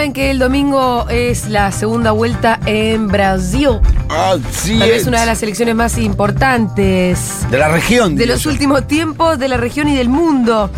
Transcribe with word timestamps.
Saben 0.00 0.12
que 0.14 0.30
el 0.30 0.38
domingo 0.38 1.06
es 1.10 1.46
la 1.50 1.70
segunda 1.72 2.12
vuelta 2.12 2.58
en 2.64 3.06
Brasil. 3.08 3.68
Así 4.08 4.78
Tal 4.78 4.88
vez 4.88 5.02
es. 5.02 5.06
una 5.06 5.20
de 5.20 5.26
las 5.26 5.42
elecciones 5.42 5.74
más 5.74 5.98
importantes 5.98 7.46
De 7.50 7.58
la 7.58 7.68
región. 7.68 8.16
de 8.16 8.24
los 8.24 8.44
yo. 8.44 8.50
últimos 8.50 8.86
tiempos 8.86 9.38
de 9.38 9.48
la 9.48 9.58
región 9.58 9.88
y 9.90 9.94
del 9.94 10.08
mundo. 10.08 10.70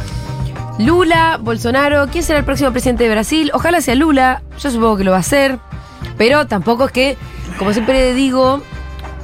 Lula, 0.80 1.38
Bolsonaro, 1.40 2.08
¿quién 2.10 2.24
será 2.24 2.40
el 2.40 2.44
próximo 2.44 2.72
presidente 2.72 3.04
de 3.04 3.10
Brasil? 3.10 3.52
Ojalá 3.54 3.80
sea 3.80 3.94
Lula, 3.94 4.42
yo 4.58 4.70
supongo 4.72 4.96
que 4.96 5.04
lo 5.04 5.12
va 5.12 5.18
a 5.18 5.20
hacer, 5.20 5.56
pero 6.18 6.48
tampoco 6.48 6.86
es 6.86 6.90
que, 6.92 7.16
como 7.60 7.72
siempre 7.72 8.14
digo, 8.14 8.60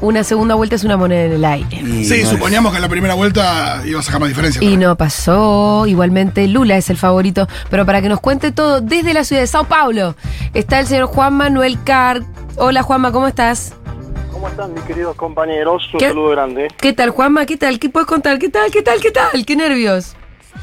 una 0.01 0.23
segunda 0.23 0.55
vuelta 0.55 0.77
es 0.77 0.84
una 0.84 0.97
moneda 0.97 1.25
en 1.25 1.33
el 1.33 1.45
aire. 1.45 1.77
Y 1.80 2.05
Sí, 2.05 2.23
no- 2.23 2.30
suponíamos 2.30 2.70
que 2.73 2.77
en 2.77 2.83
la 2.83 2.89
primera 2.89 3.15
vuelta 3.15 3.83
iba 3.84 3.98
a 4.01 4.02
sacar 4.02 4.20
más 4.20 4.29
diferencia. 4.29 4.62
Y 4.62 4.77
no 4.77 4.97
pasó, 4.97 5.87
igualmente 5.87 6.47
Lula 6.47 6.77
es 6.77 6.89
el 6.91 6.97
favorito, 6.97 7.48
pero 7.70 7.84
para 7.84 8.01
que 8.01 8.09
nos 8.09 8.20
cuente 8.20 8.53
todo, 8.53 8.80
desde 8.80 9.12
la 9.12 9.25
ciudad 9.25 9.42
de 9.42 9.48
Sao 9.48 9.65
Paulo 9.65 10.15
está 10.55 10.79
el 10.80 10.87
señor 10.87 11.06
Juan 11.06 11.34
Manuel 11.34 11.79
Carr. 11.84 12.23
Hola 12.56 12.83
Juanma, 12.83 13.11
¿cómo 13.12 13.27
estás? 13.27 13.75
¿Cómo 14.33 14.48
están 14.48 14.73
mis 14.73 14.84
queridos 14.84 15.16
compañeros? 15.16 15.89
Un 15.92 15.98
¿Qué? 15.98 16.09
saludo 16.09 16.30
grande. 16.30 16.69
¿Qué 16.80 16.92
tal 16.92 17.11
Juanma? 17.11 17.45
¿Qué 17.45 17.56
tal? 17.56 17.80
¿Qué 17.80 17.89
puedes 17.89 18.06
contar? 18.06 18.39
¿Qué 18.39 18.48
tal? 18.48 18.70
¿Qué 18.70 18.83
tal? 18.83 19.01
¿Qué 19.01 19.11
tal? 19.11 19.45
¿Qué 19.45 19.56
nervios? 19.56 20.14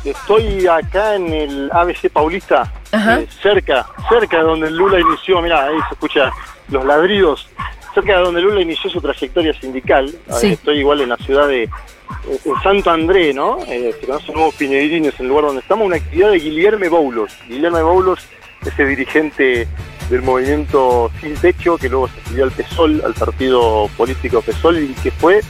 Estoy 0.05 0.65
acá 0.67 1.15
en 1.15 1.33
el 1.33 1.69
ABC 1.73 2.09
Paulista, 2.11 2.71
Ajá. 2.91 3.19
eh, 3.19 3.27
cerca, 3.41 3.85
cerca 4.07 4.38
de 4.38 4.43
donde 4.43 4.69
Lula 4.71 4.99
inició, 4.99 5.41
mirá, 5.41 5.65
ahí 5.65 5.75
se 5.89 5.93
escucha 5.95 6.31
los 6.69 6.85
ladridos, 6.85 7.47
cerca 7.95 8.17
de 8.17 8.23
donde 8.23 8.41
Lula 8.41 8.61
inició 8.61 8.89
su 8.91 9.01
trayectoria 9.01 9.53
sindical. 9.59 10.09
Eh, 10.09 10.33
Sí. 10.39 10.47
Estoy 10.53 10.79
igual 10.79 11.01
en 11.01 11.09
la 11.09 11.17
ciudad 11.17 11.47
de 11.47 11.63
en 11.63 12.61
Santo 12.61 12.91
André, 12.91 13.33
¿no? 13.33 13.57
Eh, 13.67 13.91
se 13.99 14.05
conocen 14.05 14.35
nuevos 14.35 14.55
el 14.61 15.27
lugar 15.27 15.45
donde 15.45 15.61
estamos, 15.61 15.88
una 15.88 15.95
actividad 15.95 16.29
de 16.31 16.39
Guillermo 16.39 16.89
Boulos. 16.91 17.31
Guillermo 17.47 17.81
Boulos, 17.83 18.19
ese 18.63 18.85
dirigente 18.85 19.67
del 20.09 20.21
movimiento 20.21 21.09
Sin 21.19 21.33
Techo, 21.35 21.77
que 21.77 21.89
luego 21.89 22.07
se 22.07 22.19
afilió 22.19 22.43
al 22.43 22.51
PSOL, 22.51 23.01
al 23.03 23.13
partido 23.16 23.89
político 23.97 24.41
PSOL, 24.43 24.77
y 24.83 24.93
que 25.01 25.09
fue 25.09 25.41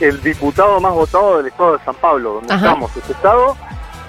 el 0.00 0.22
diputado 0.22 0.78
más 0.80 0.92
votado 0.92 1.38
del 1.38 1.46
estado 1.48 1.76
de 1.76 1.84
San 1.84 1.94
Pablo, 1.96 2.34
donde 2.34 2.52
Ajá. 2.54 2.66
estamos. 2.66 2.96
Este 2.96 3.12
estado, 3.12 3.56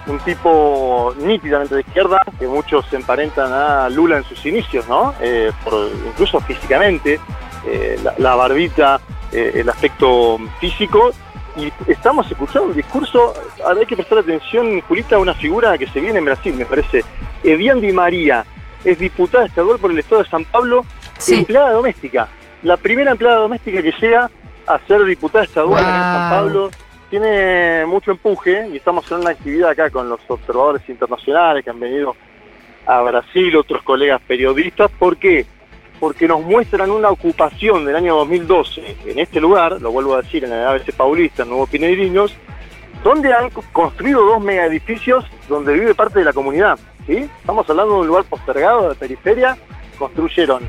un 0.05 0.19
tipo 0.19 1.15
nítidamente 1.19 1.75
de 1.75 1.81
izquierda, 1.81 2.21
que 2.39 2.47
muchos 2.47 2.85
se 2.89 2.95
emparentan 2.97 3.52
a 3.52 3.89
Lula 3.89 4.17
en 4.17 4.23
sus 4.25 4.45
inicios, 4.45 4.88
¿no? 4.88 5.13
Eh, 5.19 5.52
por- 5.63 5.89
incluso 6.08 6.39
físicamente, 6.41 7.19
eh, 7.67 7.99
la, 8.03 8.13
la 8.17 8.35
barbita, 8.35 8.99
eh, 9.31 9.51
el 9.55 9.69
aspecto 9.69 10.37
físico. 10.59 11.11
Y 11.55 11.71
estamos 11.91 12.29
escuchando 12.29 12.69
un 12.69 12.75
discurso, 12.75 13.33
ahora 13.65 13.79
hay 13.79 13.85
que 13.87 13.95
prestar 13.95 14.19
atención, 14.19 14.79
Julita, 14.81 15.15
a 15.15 15.19
una 15.19 15.33
figura 15.33 15.75
que 15.77 15.87
se 15.87 15.99
viene 15.99 16.19
en 16.19 16.25
Brasil, 16.25 16.53
me 16.53 16.65
parece. 16.65 17.03
Edian 17.43 17.81
Di 17.81 17.91
María 17.91 18.45
es 18.85 18.99
diputada 18.99 19.45
estadual 19.45 19.79
por 19.79 19.89
el 19.91 19.97
estado 19.97 20.21
de 20.23 20.29
San 20.29 20.45
Pablo, 20.45 20.85
Sí. 21.17 21.33
empleada 21.33 21.71
doméstica. 21.71 22.27
La 22.61 22.77
primera 22.77 23.11
empleada 23.11 23.37
doméstica 23.39 23.81
que 23.81 23.91
llega 23.99 24.29
a 24.67 24.79
ser 24.87 25.03
diputada 25.05 25.45
estadual 25.45 25.83
en 25.83 25.89
San. 25.89 26.29
Pablo. 26.29 26.69
Tiene 27.09 27.85
mucho 27.87 28.11
empuje 28.11 28.67
y 28.71 28.77
estamos 28.77 29.09
en 29.11 29.19
una 29.19 29.29
actividad 29.31 29.69
acá 29.69 29.89
con 29.89 30.09
los 30.09 30.19
observadores 30.27 30.81
internacionales 30.89 31.63
que 31.63 31.69
han 31.69 31.80
venido 31.80 32.15
a 32.86 33.02
Brasil, 33.02 33.55
otros 33.55 33.81
colegas 33.81 34.21
periodistas. 34.27 34.92
¿Por 34.99 35.15
qué? 35.17 35.45
Porque 35.99 36.27
nos 36.27 36.41
muestran 36.41 36.91
una 36.91 37.09
ocupación 37.09 37.85
del 37.85 37.95
año 37.95 38.15
2012 38.17 38.97
en 39.08 39.19
este 39.19 39.39
lugar, 39.41 39.81
lo 39.81 39.91
vuelvo 39.91 40.13
a 40.15 40.21
decir, 40.21 40.43
en 40.45 40.52
el 40.53 40.65
ABC 40.65 40.93
Paulista, 40.95 41.43
en 41.43 41.49
Nuevo 41.49 41.65
Pineirinhos, 41.67 42.35
donde 43.03 43.33
han 43.33 43.49
co- 43.49 43.63
construido 43.73 44.23
dos 44.25 44.41
megaedificios 44.41 45.25
donde 45.49 45.73
vive 45.73 45.95
parte 45.95 46.19
de 46.19 46.25
la 46.25 46.33
comunidad. 46.33 46.77
¿sí? 47.07 47.27
Estamos 47.39 47.67
hablando 47.69 47.95
de 47.95 47.99
un 48.02 48.07
lugar 48.07 48.23
postergado 48.25 48.89
de 48.89 48.95
periferia, 48.95 49.57
construyeron 49.97 50.63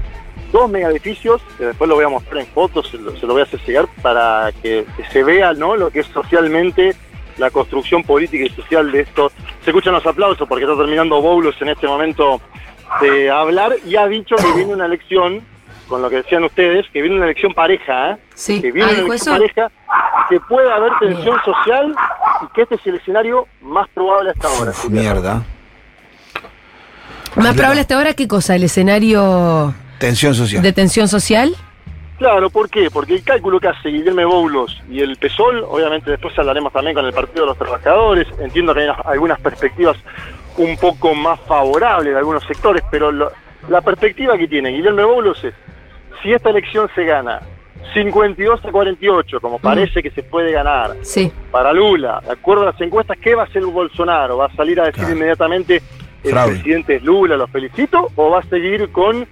dos 0.52 0.70
megaedificios, 0.70 1.42
que 1.58 1.66
después 1.66 1.88
lo 1.88 1.96
voy 1.96 2.04
a 2.06 2.08
mostrar 2.08 2.38
en 2.38 2.46
fotos, 2.46 2.88
se 2.88 2.96
lo, 3.26 3.32
voy 3.34 3.40
a 3.42 3.44
hacer 3.44 3.60
llegar 3.66 3.86
para 4.00 4.50
que, 4.62 4.86
que 4.96 5.04
se 5.12 5.22
vea 5.22 5.52
¿no? 5.52 5.76
lo 5.76 5.90
que 5.90 6.00
es 6.00 6.06
socialmente 6.06 6.94
la 7.36 7.50
construcción 7.50 8.02
política 8.02 8.44
y 8.46 8.48
social 8.48 8.90
de 8.90 9.00
esto. 9.02 9.30
Se 9.62 9.70
escuchan 9.70 9.92
los 9.92 10.06
aplausos 10.06 10.48
porque 10.48 10.64
está 10.64 10.76
terminando 10.76 11.20
Boulos 11.20 11.54
en 11.60 11.68
este 11.68 11.86
momento 11.86 12.40
de 13.00 13.30
hablar 13.30 13.72
y 13.86 13.96
ha 13.96 14.06
dicho 14.06 14.36
que 14.36 14.52
viene 14.56 14.72
una 14.74 14.86
elección, 14.86 15.42
con 15.88 16.02
lo 16.02 16.10
que 16.10 16.16
decían 16.16 16.44
ustedes, 16.44 16.86
que 16.92 17.00
viene 17.00 17.16
una 17.16 17.26
elección 17.26 17.54
pareja, 17.54 18.12
¿eh? 18.12 18.16
Sí. 18.34 18.60
que 18.60 18.72
viene 18.72 18.90
Ah, 18.90 18.92
una 18.94 19.02
dijo 19.02 19.12
elección 19.12 19.36
eso. 19.36 19.42
pareja, 19.54 19.72
que 20.28 20.40
puede 20.40 20.72
haber 20.72 20.92
tensión 21.00 21.36
social 21.44 21.94
y 22.42 22.46
que 22.54 22.62
este 22.62 22.74
es 22.76 22.86
el 22.86 22.94
escenario 22.96 23.46
más 23.62 23.88
probable 23.90 24.30
hasta 24.30 24.48
ahora. 24.48 24.70
Uf, 24.72 24.88
mierda. 24.88 25.42
Más 27.36 27.54
probable 27.54 27.80
hasta 27.82 27.94
ahora, 27.96 28.14
¿qué 28.14 28.26
cosa? 28.26 28.56
¿El 28.56 28.64
escenario 28.64 29.74
Tensión 29.98 30.34
social. 30.34 30.62
de 30.62 30.72
tensión 30.72 31.08
social? 31.08 31.54
Claro, 32.18 32.50
¿por 32.50 32.68
qué? 32.68 32.90
Porque 32.90 33.14
el 33.14 33.22
cálculo 33.22 33.60
que 33.60 33.68
hace 33.68 33.90
Guillermo 33.90 34.26
Boulos 34.26 34.82
y 34.90 35.00
el 35.00 35.16
PSOL, 35.16 35.64
obviamente 35.68 36.10
después 36.10 36.36
hablaremos 36.36 36.72
también 36.72 36.94
con 36.94 37.06
el 37.06 37.12
Partido 37.12 37.42
de 37.42 37.46
los 37.50 37.58
Trabajadores, 37.58 38.26
entiendo 38.40 38.74
que 38.74 38.80
hay 38.80 38.86
unas- 38.88 39.06
algunas 39.06 39.40
perspectivas 39.40 39.96
un 40.56 40.76
poco 40.78 41.14
más 41.14 41.38
favorables 41.46 42.12
de 42.12 42.18
algunos 42.18 42.42
sectores, 42.44 42.82
pero 42.90 43.12
lo- 43.12 43.30
la 43.68 43.80
perspectiva 43.82 44.36
que 44.36 44.48
tiene 44.48 44.70
Guillermo 44.70 45.06
Boulos 45.06 45.44
es, 45.44 45.54
si 46.20 46.32
esta 46.32 46.50
elección 46.50 46.90
se 46.96 47.04
gana 47.04 47.40
52 47.94 48.64
a 48.64 48.72
48, 48.72 49.40
como 49.40 49.60
parece 49.60 50.02
que 50.02 50.10
se 50.10 50.24
puede 50.24 50.50
ganar, 50.50 50.96
Sí. 51.02 51.30
para 51.52 51.72
Lula, 51.72 52.20
de 52.26 52.32
acuerdo 52.32 52.64
a 52.64 52.72
las 52.72 52.80
encuestas, 52.80 53.16
¿qué 53.18 53.36
va 53.36 53.42
a 53.42 53.46
hacer 53.46 53.62
Bolsonaro? 53.64 54.38
¿Va 54.38 54.46
a 54.46 54.56
salir 54.56 54.80
a 54.80 54.86
decir 54.86 55.02
Claro. 55.04 55.14
inmediatamente 55.16 55.80
el 56.24 56.30
Fraude. 56.32 56.54
presidente 56.54 56.96
es 56.96 57.02
Lula, 57.04 57.36
lo 57.36 57.46
felicito? 57.46 58.08
¿O 58.16 58.30
va 58.30 58.40
a 58.40 58.42
seguir 58.42 58.90
con 58.90 59.24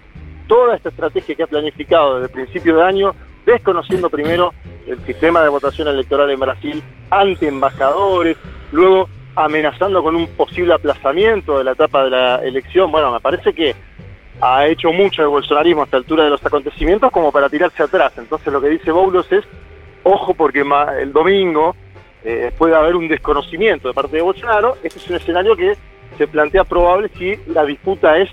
toda 0.47 0.77
esta 0.77 0.89
estrategia 0.89 1.35
que 1.35 1.43
ha 1.43 1.47
planificado 1.47 2.15
desde 2.15 2.27
el 2.27 2.33
principio 2.33 2.77
de 2.77 2.83
año, 2.83 3.15
desconociendo 3.45 4.11
primero 4.11 4.53
el 4.87 4.99
sistema 5.05 5.43
de 5.43 5.49
votación 5.49 5.89
electoral 5.89 6.31
en 6.31 6.41
Brasil 6.41 6.83
ante 7.11 7.49
embajadores, 7.49 8.37
luego 8.73 9.09
amenazando 9.37 10.03
con 10.03 10.17
un 10.17 10.27
posible 10.29 10.75
aplazamiento 10.75 11.59
de 11.59 11.65
la 11.65 11.73
etapa 11.73 12.05
de 12.05 12.11
la 12.11 12.37
elección? 12.37 12.91
Bueno, 12.91 13.13
me 13.13 13.21
parece 13.21 13.53
que 13.53 13.75
ha 14.41 14.67
hecho 14.67 14.93
mucho 14.93 15.23
el 15.23 15.29
bolsonarismo 15.29 15.83
a 15.83 15.85
esta 15.85 15.97
altura 15.99 16.25
de 16.25 16.31
los 16.31 16.45
acontecimientos 16.45 17.11
como 17.11 17.31
para 17.31 17.49
tirarse 17.49 17.83
atrás. 17.83 18.13
Entonces 18.17 18.53
lo 18.53 18.61
que 18.61 18.69
dice 18.69 18.91
Boulos 18.91 19.31
es, 19.31 19.45
ojo 20.03 20.35
porque 20.35 20.65
el 21.01 21.13
domingo 21.13 21.77
eh, 22.25 22.51
puede 22.57 22.75
haber 22.75 22.97
un 22.97 23.09
desconocimiento 23.09 23.89
de 23.89 23.95
parte 23.95 24.17
de 24.17 24.23
Bolsonaro. 24.23 24.77
Este 24.83 24.99
es 24.99 25.09
un 25.09 25.17
escenario 25.17 25.57
que 25.57 25.77
se 26.19 26.27
plantea 26.27 26.65
probable 26.65 27.11
si 27.17 27.37
la 27.47 27.65
disputa 27.65 28.17
es 28.19 28.31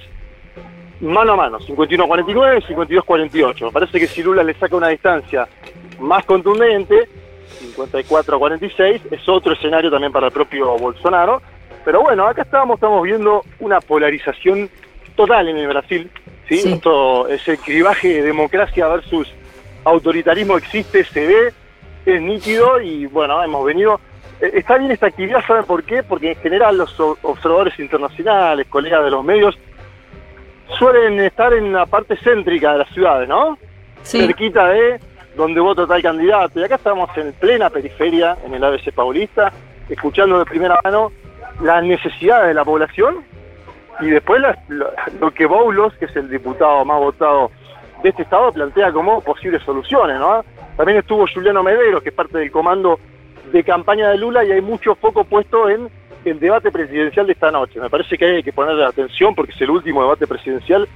mano 1.03 1.34
a 1.34 1.36
mano, 1.36 1.59
51-49, 1.59 2.66
52-48. 2.68 3.66
Me 3.66 3.72
parece 3.72 4.00
que 4.00 4.08
si 4.08 4.24
Lula 4.24 4.44
le 4.44 4.53
saca 4.56 4.75
una 4.75 4.88
distancia 4.90 5.47
más 6.00 6.25
contundente, 6.25 7.08
54-46, 7.78 9.02
es 9.12 9.30
otro 9.30 9.53
escenario 9.53 9.91
también 9.91 10.12
para 10.12 10.28
el 10.28 10.34
propio 10.34 10.78
Bolsonaro. 10.78 11.41
Pero 11.86 12.02
bueno, 12.02 12.25
acá 12.28 12.44
estamos, 12.44 12.75
estamos 12.75 13.03
viendo 13.03 13.44
una 13.59 13.80
polarización 13.81 14.69
total 15.16 15.50
en 15.50 15.58
el 15.58 15.68
Brasil. 15.68 16.09
¿sí? 16.47 16.58
Sí. 16.59 16.74
Esto 16.74 17.28
es 17.28 17.47
el 17.47 17.58
cribaje 17.59 18.08
de 18.09 18.22
democracia 18.24 18.88
versus 18.88 19.31
autoritarismo 19.84 20.58
existe, 20.58 21.03
se 21.03 21.28
ve, 21.28 21.53
es 22.05 22.22
nítido 22.22 22.82
y 22.82 23.05
bueno, 23.05 23.44
hemos 23.44 23.66
venido... 23.66 24.00
eh, 24.40 24.52
Está 24.53 24.78
bien 24.78 24.91
esta 24.91 25.08
actividad, 25.08 25.44
¿saben 25.46 25.66
por 25.66 25.84
qué? 25.84 26.03
Porque 26.03 26.32
en 26.32 26.38
general 26.38 26.78
los 26.78 26.97
observadores 27.00 27.78
internacionales, 27.79 28.66
colegas 28.70 29.03
de 29.03 29.11
los 29.11 29.26
medios, 29.26 29.58
suelen 30.78 31.20
estar 31.20 31.54
en 31.54 31.72
la 31.74 31.86
parte 31.86 32.16
céntrica 32.18 32.74
de 32.74 32.80
las 32.80 32.90
ciudades, 32.90 33.28
¿no? 33.30 33.58
Sí. 34.04 34.20
cerquita 34.26 34.68
de 34.68 35.00
donde 35.36 35.60
vota 35.62 35.88
tal 35.88 36.02
candidato. 36.02 36.60
Y 36.60 36.64
acá 36.64 36.76
estamos 36.76 37.10
en 37.18 37.32
plena 37.34 37.70
periferia, 37.70 38.38
en 38.46 38.54
el 38.54 38.64
ABC 38.64 38.92
Paulista, 38.94 39.52
escuchando 39.90 40.40
de 40.40 40.46
primera 40.46 40.78
mano 40.84 41.12
las 41.62 41.84
necesidades 41.84 42.48
de 42.50 42.54
la 42.54 42.66
población 42.66 43.24
y 44.02 44.08
después 44.10 44.42
las- 44.42 44.58
lo, 44.70 44.90
lo 45.20 45.32
que 45.32 45.46
Boulos, 45.46 45.94
que 45.96 46.06
es 46.06 46.16
el 46.16 46.30
diputado 46.30 46.84
más 46.86 47.00
votado 47.00 47.52
de 48.02 48.10
este 48.10 48.24
estado, 48.24 48.52
plantea 48.52 48.92
como 48.92 49.22
posibles 49.22 49.64
soluciones, 49.64 50.20
¿no? 50.20 50.44
También 50.76 50.98
estuvo 51.00 51.26
Juliano 51.34 51.64
Medeiros, 51.64 52.04
que 52.04 52.10
es 52.10 52.16
parte 52.16 52.38
del 52.40 52.52
comando 52.52 53.00
de 53.52 53.64
campaña 53.64 54.10
de 54.10 54.18
Lula, 54.18 54.44
y 54.44 54.52
hay 54.52 54.62
mucho 54.62 54.96
foco 54.96 55.24
puesto 55.24 55.70
en 55.70 55.88
el 56.31 56.40
debate 56.40 56.72
presidencial 56.72 57.25
de 57.28 57.34
esta 57.34 57.52
noche. 57.52 57.79
Me 57.79 57.90
parece 57.90 58.17
que 58.17 58.25
hay 58.25 58.43
que 58.43 58.53
ponerle 58.53 58.85
atención 58.85 59.34
porque 59.35 59.52
es 59.53 59.61
el 59.61 59.70
último 59.70 60.02
debate 60.02 60.28
presidencial. 60.28 60.87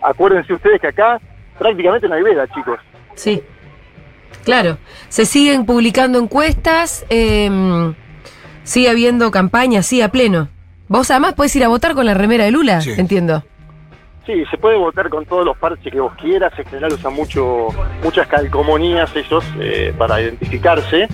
Acuérdense 0.00 0.52
ustedes 0.52 0.80
que 0.80 0.88
acá 0.88 1.20
prácticamente 1.58 2.08
no 2.08 2.14
hay 2.14 2.22
veda, 2.22 2.46
chicos. 2.48 2.78
Sí. 3.14 3.42
Claro. 4.44 4.78
Se 5.08 5.24
siguen 5.26 5.64
publicando 5.66 6.18
encuestas, 6.18 7.06
eh, 7.10 7.48
sigue 8.64 8.88
habiendo 8.90 9.30
campañas, 9.30 9.86
sí, 9.86 10.02
a 10.02 10.08
pleno. 10.08 10.48
Vos 10.88 11.10
además 11.10 11.34
podés 11.34 11.54
ir 11.56 11.64
a 11.64 11.68
votar 11.68 11.94
con 11.94 12.04
la 12.06 12.14
remera 12.14 12.44
de 12.44 12.50
Lula, 12.50 12.80
Sí. 12.80 12.92
entiendo. 12.98 13.44
Sí, 14.26 14.44
se 14.50 14.56
puede 14.56 14.76
votar 14.76 15.08
con 15.08 15.26
todos 15.26 15.44
los 15.44 15.56
parches 15.56 15.92
que 15.92 15.98
vos 16.00 16.12
quieras. 16.14 16.52
En 16.56 16.64
general 16.66 16.92
usan 16.92 17.12
mucho, 17.12 17.68
muchas 18.04 18.26
calcomanías 18.28 19.14
ellos 19.16 19.44
eh, 19.58 19.92
para 19.98 20.20
identificarse. 20.20 21.08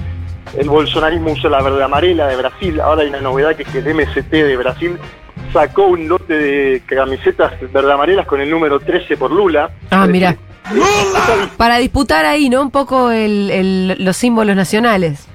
El 0.56 0.68
bolsonarismo 0.68 1.32
usa 1.32 1.50
la 1.50 1.62
verde 1.62 1.82
amarela 1.82 2.26
de 2.28 2.36
Brasil. 2.36 2.80
Ahora 2.80 3.02
hay 3.02 3.08
una 3.08 3.20
novedad 3.20 3.54
que 3.56 3.62
es 3.64 3.68
que 3.68 3.78
el 3.78 3.94
MST 3.94 4.30
de 4.30 4.56
Brasil 4.56 4.98
sacó 5.52 5.86
un 5.86 6.08
lote 6.08 6.34
de 6.34 6.82
camisetas 6.86 7.52
verde 7.72 7.92
amarelas 7.92 8.26
con 8.26 8.40
el 8.40 8.50
número 8.50 8.80
13 8.80 9.16
por 9.16 9.30
Lula. 9.30 9.70
Ah, 9.90 10.06
mira. 10.06 10.36
Para 11.56 11.78
disputar 11.78 12.24
ahí, 12.26 12.48
¿no? 12.48 12.62
Un 12.62 12.70
poco 12.70 13.10
el- 13.10 13.50
el- 13.50 14.04
los 14.04 14.16
símbolos 14.16 14.54
nacionales. 14.56 15.26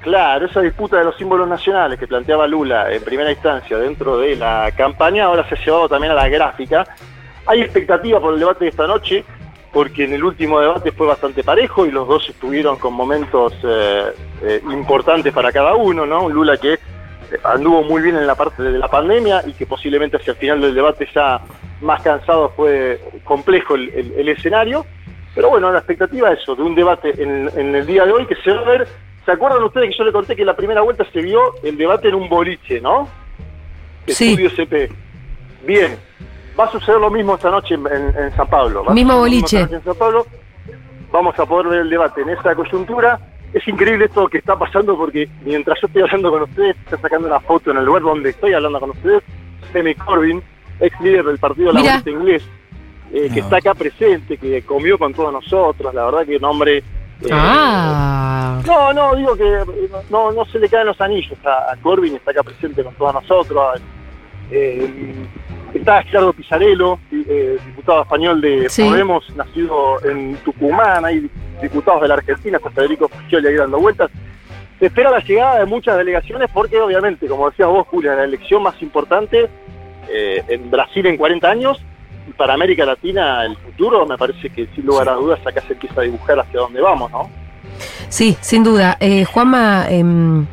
Claro, 0.00 0.46
esa 0.46 0.60
disputa 0.60 0.96
de 0.98 1.04
los 1.04 1.16
símbolos 1.16 1.46
nacionales 1.46 1.98
que 1.98 2.06
planteaba 2.06 2.46
Lula 2.46 2.90
en 2.90 3.02
primera 3.04 3.30
instancia 3.30 3.76
dentro 3.76 4.18
de 4.18 4.34
la 4.34 4.70
campaña 4.76 5.24
ahora 5.26 5.46
se 5.48 5.54
ha 5.56 5.58
llevado 5.64 5.88
también 5.88 6.12
a 6.12 6.14
la 6.16 6.28
gráfica. 6.28 6.86
Hay 7.46 7.60
expectativa 7.60 8.18
por 8.20 8.32
el 8.34 8.40
debate 8.40 8.64
de 8.64 8.70
esta 8.70 8.86
noche, 8.86 9.24
porque 9.72 10.04
en 10.04 10.12
el 10.14 10.24
último 10.24 10.60
debate 10.60 10.92
fue 10.92 11.06
bastante 11.06 11.44
parejo 11.44 11.86
y 11.86 11.90
los 11.90 12.08
dos 12.08 12.28
estuvieron 12.28 12.76
con 12.76 12.92
momentos 12.94 13.52
eh, 13.62 14.06
eh, 14.42 14.60
importantes 14.70 15.32
para 15.32 15.52
cada 15.52 15.74
uno, 15.76 16.04
¿no? 16.06 16.24
Un 16.24 16.32
Lula 16.32 16.56
que 16.56 16.72
eh, 16.74 16.78
anduvo 17.44 17.82
muy 17.84 18.02
bien 18.02 18.16
en 18.16 18.26
la 18.26 18.34
parte 18.34 18.62
de 18.62 18.78
la 18.78 18.88
pandemia 18.88 19.42
y 19.46 19.52
que 19.52 19.66
posiblemente 19.66 20.16
hacia 20.16 20.32
el 20.32 20.38
final 20.38 20.60
del 20.60 20.74
debate 20.74 21.08
ya 21.14 21.40
más 21.80 22.02
cansado 22.02 22.50
fue 22.56 23.00
complejo 23.24 23.74
el, 23.76 23.88
el- 23.90 24.12
el 24.18 24.28
escenario. 24.30 24.84
Pero 25.34 25.48
bueno, 25.50 25.70
la 25.70 25.78
expectativa 25.78 26.32
es 26.32 26.40
eso, 26.40 26.56
de 26.56 26.62
un 26.62 26.74
debate 26.74 27.14
en, 27.22 27.48
en 27.56 27.74
el 27.76 27.86
día 27.86 28.04
de 28.04 28.12
hoy 28.12 28.26
que 28.26 28.34
se 28.36 28.50
va 28.50 28.62
a 28.62 28.64
ver. 28.64 28.88
¿Se 29.24 29.30
acuerdan 29.30 29.62
ustedes 29.62 29.90
que 29.90 29.96
yo 29.98 30.02
le 30.04 30.10
conté 30.12 30.34
que 30.34 30.42
en 30.42 30.46
la 30.46 30.56
primera 30.56 30.80
vuelta 30.80 31.04
se 31.12 31.20
vio 31.22 31.54
el 31.62 31.76
debate 31.76 32.08
en 32.08 32.16
un 32.16 32.28
boliche, 32.28 32.80
¿no? 32.80 33.08
Sí. 34.08 34.30
Estudio 34.32 34.50
CP. 34.50 34.90
Bien, 35.64 35.96
va 36.60 36.64
a 36.66 36.72
suceder 36.72 37.00
lo 37.00 37.10
mismo 37.10 37.34
esta 37.34 37.50
noche 37.50 37.74
en, 37.74 37.86
en- 37.86 38.14
en 38.24 38.36
San 38.36 38.46
Pablo. 38.48 38.84
Va 38.84 38.92
Mismo 38.94 39.16
boliche. 39.18 39.60
esta 39.62 39.66
noche 39.66 39.76
En 39.76 39.84
San 39.84 39.94
Pablo 39.96 40.26
vamos 41.12 41.38
a 41.38 41.46
poder 41.46 41.68
ver 41.68 41.80
el 41.80 41.90
debate 41.90 42.20
en 42.22 42.28
esa 42.30 42.54
coyuntura. 42.54 43.18
Es 43.52 43.66
increíble 43.66 44.04
esto 44.04 44.28
que 44.28 44.38
está 44.38 44.56
pasando 44.56 44.96
porque 44.96 45.28
mientras 45.44 45.80
yo 45.80 45.86
estoy 45.88 46.02
hablando 46.02 46.30
con 46.30 46.42
ustedes, 46.42 46.76
está 46.84 46.96
sacando 46.98 47.26
una 47.26 47.40
foto 47.40 47.72
en 47.72 47.78
el 47.78 47.84
lugar 47.84 48.02
donde 48.02 48.30
estoy 48.30 48.52
hablando 48.52 48.78
con 48.78 48.90
ustedes, 48.90 49.22
Jeremy 49.72 49.94
Corbyn, 49.96 50.42
ex 50.78 51.00
líder 51.00 51.24
del 51.24 51.38
Partido. 51.38 51.72
Laborista 51.72 52.10
Inglés, 52.10 52.48
eh, 53.12 53.28
que 53.34 53.40
está 53.40 53.56
acá 53.56 53.74
presente, 53.74 54.36
que 54.38 54.62
comió 54.62 54.96
con 54.98 55.12
todos 55.12 55.32
nosotros, 55.32 55.92
la 55.92 56.04
verdad 56.04 56.24
que 56.26 56.36
un 56.36 56.44
hombre... 56.44 56.78
eh, 56.78 57.28
Ah. 57.32 58.60
no, 58.64 58.92
no, 58.92 59.16
digo 59.16 59.34
que 59.36 59.64
no, 60.10 60.30
no 60.30 60.44
se 60.44 60.58
le 60.60 60.68
caen 60.68 60.86
los 60.86 61.00
anillos 61.00 61.36
a, 61.44 61.72
a 61.72 61.76
Corbyn, 61.82 62.14
está 62.16 62.30
acá 62.30 62.44
presente 62.44 62.84
con 62.84 62.94
todos 62.94 63.14
nosotros. 63.14 63.80
Eh, 64.52 65.12
está 65.78 66.02
Gerardo 66.02 66.32
Pizarello, 66.32 66.98
eh, 67.12 67.58
diputado 67.66 68.02
español 68.02 68.40
de 68.40 68.68
Sí. 68.68 68.82
Podemos, 68.82 69.24
nacido 69.36 70.02
en 70.04 70.36
Tucumán, 70.44 71.04
hay 71.04 71.30
diputados 71.62 72.02
de 72.02 72.08
la 72.08 72.14
Argentina, 72.14 72.56
está 72.56 72.70
Federico 72.70 73.08
Fascioli 73.08 73.48
ahí 73.48 73.54
dando 73.54 73.78
vueltas. 73.78 74.10
Se 74.78 74.86
espera 74.86 75.10
la 75.10 75.20
llegada 75.20 75.58
de 75.60 75.66
muchas 75.66 75.96
delegaciones 75.98 76.50
porque 76.52 76.80
obviamente, 76.80 77.26
como 77.26 77.50
decías 77.50 77.68
vos, 77.68 77.86
Julia, 77.88 78.14
la 78.14 78.24
elección 78.24 78.62
más 78.62 78.80
importante 78.80 79.48
eh, 80.08 80.42
en 80.48 80.70
Brasil 80.70 81.06
en 81.06 81.16
40 81.16 81.48
años 81.50 81.82
y 82.28 82.32
para 82.32 82.54
América 82.54 82.84
Latina 82.84 83.44
el 83.44 83.56
futuro, 83.56 84.06
me 84.06 84.16
parece 84.16 84.48
que 84.50 84.66
sin 84.74 84.86
lugar 84.86 85.08
a 85.08 85.14
dudas 85.14 85.38
acá 85.46 85.60
se 85.66 85.74
empieza 85.74 86.00
a 86.00 86.04
dibujar 86.04 86.40
hacia 86.40 86.60
dónde 86.60 86.80
vamos, 86.80 87.10
¿no? 87.10 87.30
Sí, 88.08 88.36
sin 88.40 88.64
duda. 88.64 88.96
Eh, 89.00 89.24
Juanma, 89.24 89.86
em, 89.88 90.46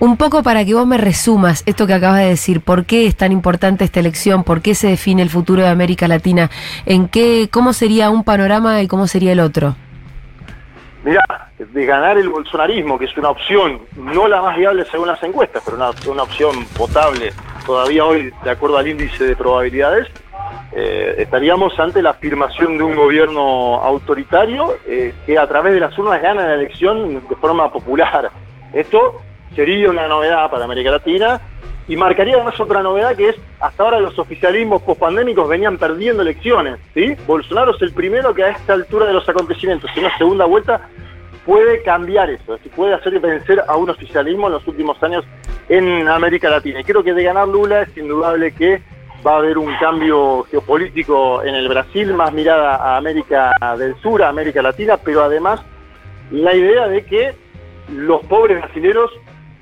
un 0.00 0.16
poco 0.16 0.42
para 0.42 0.64
que 0.64 0.74
vos 0.74 0.86
me 0.86 0.98
resumas 0.98 1.62
esto 1.66 1.86
que 1.86 1.94
acabas 1.94 2.20
de 2.20 2.28
decir. 2.28 2.60
¿Por 2.60 2.84
qué 2.84 3.06
es 3.06 3.16
tan 3.16 3.32
importante 3.32 3.84
esta 3.84 4.00
elección? 4.00 4.44
¿Por 4.44 4.62
qué 4.62 4.74
se 4.74 4.88
define 4.88 5.22
el 5.22 5.30
futuro 5.30 5.62
de 5.62 5.68
América 5.68 6.08
Latina? 6.08 6.50
¿En 6.86 7.08
qué, 7.08 7.48
cómo 7.50 7.72
sería 7.72 8.10
un 8.10 8.24
panorama 8.24 8.80
y 8.82 8.88
cómo 8.88 9.06
sería 9.06 9.32
el 9.32 9.40
otro? 9.40 9.74
Mirá, 11.04 11.22
de 11.58 11.86
ganar 11.86 12.18
el 12.18 12.28
bolsonarismo, 12.28 12.98
que 12.98 13.06
es 13.06 13.16
una 13.16 13.30
opción, 13.30 13.80
no 13.96 14.28
la 14.28 14.42
más 14.42 14.56
viable 14.56 14.84
según 14.90 15.08
las 15.08 15.22
encuestas, 15.22 15.62
pero 15.64 15.76
una, 15.76 16.22
opción 16.22 16.64
potable 16.76 17.32
todavía 17.64 18.04
hoy, 18.04 18.32
de 18.42 18.50
acuerdo 18.50 18.78
al 18.78 18.88
índice 18.88 19.24
de 19.24 19.36
probabilidades, 19.36 20.08
eh, 20.72 21.14
estaríamos 21.18 21.78
ante 21.78 22.02
la 22.02 22.10
afirmación 22.10 22.78
de 22.78 22.84
un 22.84 22.96
gobierno 22.96 23.76
autoritario 23.76 24.76
eh, 24.86 25.14
que 25.24 25.38
a 25.38 25.46
través 25.46 25.72
de 25.72 25.80
las 25.80 25.96
urnas 25.98 26.20
gana 26.20 26.46
la 26.46 26.54
elección 26.54 27.26
de 27.28 27.36
forma 27.36 27.70
popular. 27.72 28.30
Esto 28.72 29.22
sería 29.54 29.90
una 29.90 30.08
novedad 30.08 30.50
para 30.50 30.64
América 30.64 30.90
Latina 30.90 31.40
y 31.88 31.96
marcaría 31.96 32.34
además 32.34 32.60
otra 32.60 32.82
novedad 32.82 33.16
que 33.16 33.30
es, 33.30 33.36
hasta 33.60 33.82
ahora 33.82 33.98
los 33.98 34.18
oficialismos 34.18 34.82
pospandémicos 34.82 35.48
venían 35.48 35.78
perdiendo 35.78 36.22
elecciones, 36.22 36.78
¿sí? 36.92 37.16
Bolsonaro 37.26 37.74
es 37.74 37.82
el 37.82 37.92
primero 37.92 38.34
que 38.34 38.44
a 38.44 38.50
esta 38.50 38.74
altura 38.74 39.06
de 39.06 39.14
los 39.14 39.26
acontecimientos, 39.28 39.90
en 39.96 40.04
una 40.04 40.18
segunda 40.18 40.44
vuelta, 40.44 40.88
puede 41.46 41.82
cambiar 41.82 42.28
eso, 42.28 42.54
es 42.54 42.60
decir, 42.60 42.72
puede 42.72 42.92
hacer 42.92 43.18
vencer 43.20 43.64
a 43.66 43.74
un 43.76 43.88
oficialismo 43.88 44.48
en 44.48 44.52
los 44.52 44.66
últimos 44.68 45.02
años 45.02 45.24
en 45.70 46.06
América 46.06 46.50
Latina. 46.50 46.80
Y 46.80 46.84
creo 46.84 47.02
que 47.02 47.14
de 47.14 47.22
ganar 47.22 47.48
Lula 47.48 47.82
es 47.82 47.96
indudable 47.96 48.52
que 48.52 48.82
va 49.26 49.32
a 49.32 49.38
haber 49.38 49.56
un 49.56 49.74
cambio 49.76 50.44
geopolítico 50.50 51.42
en 51.42 51.54
el 51.54 51.68
Brasil, 51.68 52.12
más 52.12 52.34
mirada 52.34 52.76
a 52.76 52.98
América 52.98 53.52
del 53.78 53.96
Sur, 54.02 54.22
a 54.22 54.28
América 54.28 54.60
Latina, 54.60 54.98
pero 54.98 55.22
además 55.22 55.60
la 56.30 56.54
idea 56.54 56.86
de 56.86 57.04
que 57.06 57.34
los 57.94 58.24
pobres 58.26 58.60
brasileros 58.60 59.10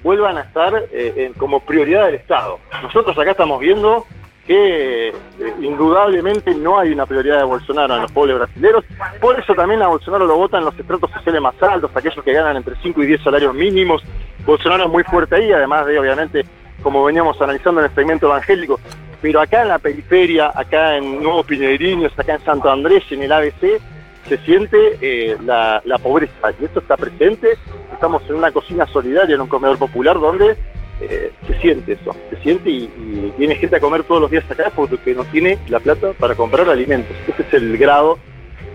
vuelvan 0.06 0.38
a 0.38 0.42
estar 0.42 0.72
eh, 0.92 1.32
como 1.36 1.58
prioridad 1.58 2.06
del 2.06 2.14
Estado. 2.14 2.60
Nosotros 2.80 3.18
acá 3.18 3.32
estamos 3.32 3.58
viendo 3.58 4.06
que 4.46 5.08
eh, 5.08 5.12
indudablemente 5.60 6.54
no 6.54 6.78
hay 6.78 6.92
una 6.92 7.06
prioridad 7.06 7.38
de 7.38 7.44
Bolsonaro 7.44 7.96
en 7.96 8.02
los 8.02 8.12
pobres 8.12 8.36
brasileros. 8.38 8.84
Por 9.20 9.36
eso 9.36 9.52
también 9.54 9.82
a 9.82 9.88
Bolsonaro 9.88 10.24
lo 10.24 10.36
votan 10.36 10.64
los 10.64 10.78
estratos 10.78 11.10
sociales 11.10 11.42
más 11.42 11.60
altos, 11.60 11.90
aquellos 11.92 12.24
que 12.24 12.32
ganan 12.32 12.56
entre 12.56 12.76
5 12.80 13.02
y 13.02 13.06
10 13.06 13.20
salarios 13.20 13.52
mínimos. 13.52 14.00
Bolsonaro 14.44 14.84
es 14.84 14.90
muy 14.90 15.02
fuerte 15.02 15.34
ahí, 15.34 15.50
además 15.50 15.84
de, 15.86 15.98
obviamente, 15.98 16.46
como 16.84 17.02
veníamos 17.02 17.42
analizando 17.42 17.80
en 17.80 17.88
el 17.88 17.94
segmento 17.96 18.26
evangélico. 18.26 18.78
Pero 19.20 19.40
acá 19.40 19.62
en 19.62 19.68
la 19.68 19.80
periferia, 19.80 20.52
acá 20.54 20.98
en 20.98 21.20
Nuevo 21.20 21.42
Piñeiriños, 21.42 22.16
acá 22.16 22.34
en 22.34 22.44
Santo 22.44 22.70
Andrés, 22.70 23.02
en 23.10 23.24
el 23.24 23.32
ABC, 23.32 23.80
se 24.28 24.38
siente 24.44 24.98
eh, 25.00 25.36
la 25.42 25.98
pobreza. 26.00 26.52
Y 26.60 26.64
esto 26.64 26.78
está 26.78 26.96
presente. 26.96 27.58
Estamos 27.96 28.22
en 28.28 28.36
una 28.36 28.52
cocina 28.52 28.86
solidaria, 28.86 29.34
en 29.34 29.40
un 29.40 29.48
comedor 29.48 29.78
popular, 29.78 30.20
donde 30.20 30.54
eh, 31.00 31.32
se 31.46 31.60
siente 31.60 31.94
eso. 31.94 32.14
Se 32.28 32.36
siente 32.42 32.68
y, 32.68 32.84
y 32.84 33.34
viene 33.38 33.56
gente 33.56 33.76
a 33.76 33.80
comer 33.80 34.04
todos 34.04 34.20
los 34.20 34.30
días 34.30 34.44
acá 34.50 34.70
porque 34.74 35.14
no 35.14 35.24
tiene 35.24 35.58
la 35.68 35.80
plata 35.80 36.12
para 36.12 36.34
comprar 36.34 36.68
alimentos. 36.68 37.16
Ese 37.26 37.42
es 37.42 37.54
el 37.54 37.78
grado 37.78 38.18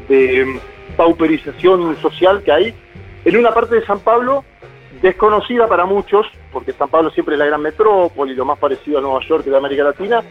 de 0.09 0.45
mm, 0.45 0.95
pauperización 0.97 1.95
social 2.01 2.41
que 2.43 2.51
hay 2.51 2.73
en 3.23 3.37
una 3.37 3.53
parte 3.53 3.75
de 3.75 3.85
San 3.85 3.99
Pablo 3.99 4.43
desconocida 5.03 5.67
para 5.67 5.85
muchos, 5.85 6.25
porque 6.51 6.73
San 6.73 6.89
Pablo 6.89 7.11
siempre 7.11 7.35
es 7.35 7.39
la 7.39 7.45
gran 7.45 7.61
metrópoli, 7.61 8.33
lo 8.33 8.45
más 8.45 8.57
parecido 8.57 8.97
a 8.97 9.01
Nueva 9.01 9.19
York 9.27 9.45
de 9.45 9.55
América 9.55 9.83
Latina, 9.83 10.21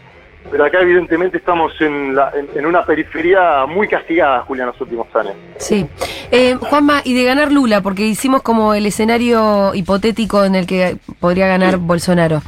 pero 0.49 0.65
acá 0.65 0.79
evidentemente 0.81 1.37
estamos 1.37 1.71
en, 1.79 2.15
la- 2.15 2.31
en- 2.35 2.57
en 2.57 2.65
una 2.65 2.83
periferia 2.85 3.65
muy 3.67 3.87
castigada, 3.87 4.41
Julia, 4.41 4.63
en 4.63 4.67
los 4.69 4.81
últimos 4.81 5.07
años. 5.15 5.33
Sí. 5.57 5.85
Eh, 6.31 6.55
Juanma, 6.59 7.01
y 7.03 7.13
de 7.13 7.23
ganar 7.23 7.51
Lula, 7.51 7.81
porque 7.81 8.05
hicimos 8.07 8.41
como 8.41 8.73
el 8.73 8.85
escenario 8.85 9.73
hipotético 9.75 10.43
en 10.43 10.55
el 10.55 10.65
que 10.65 10.97
podría 11.19 11.47
ganar 11.47 11.77
Bolsonaro. 11.77 12.41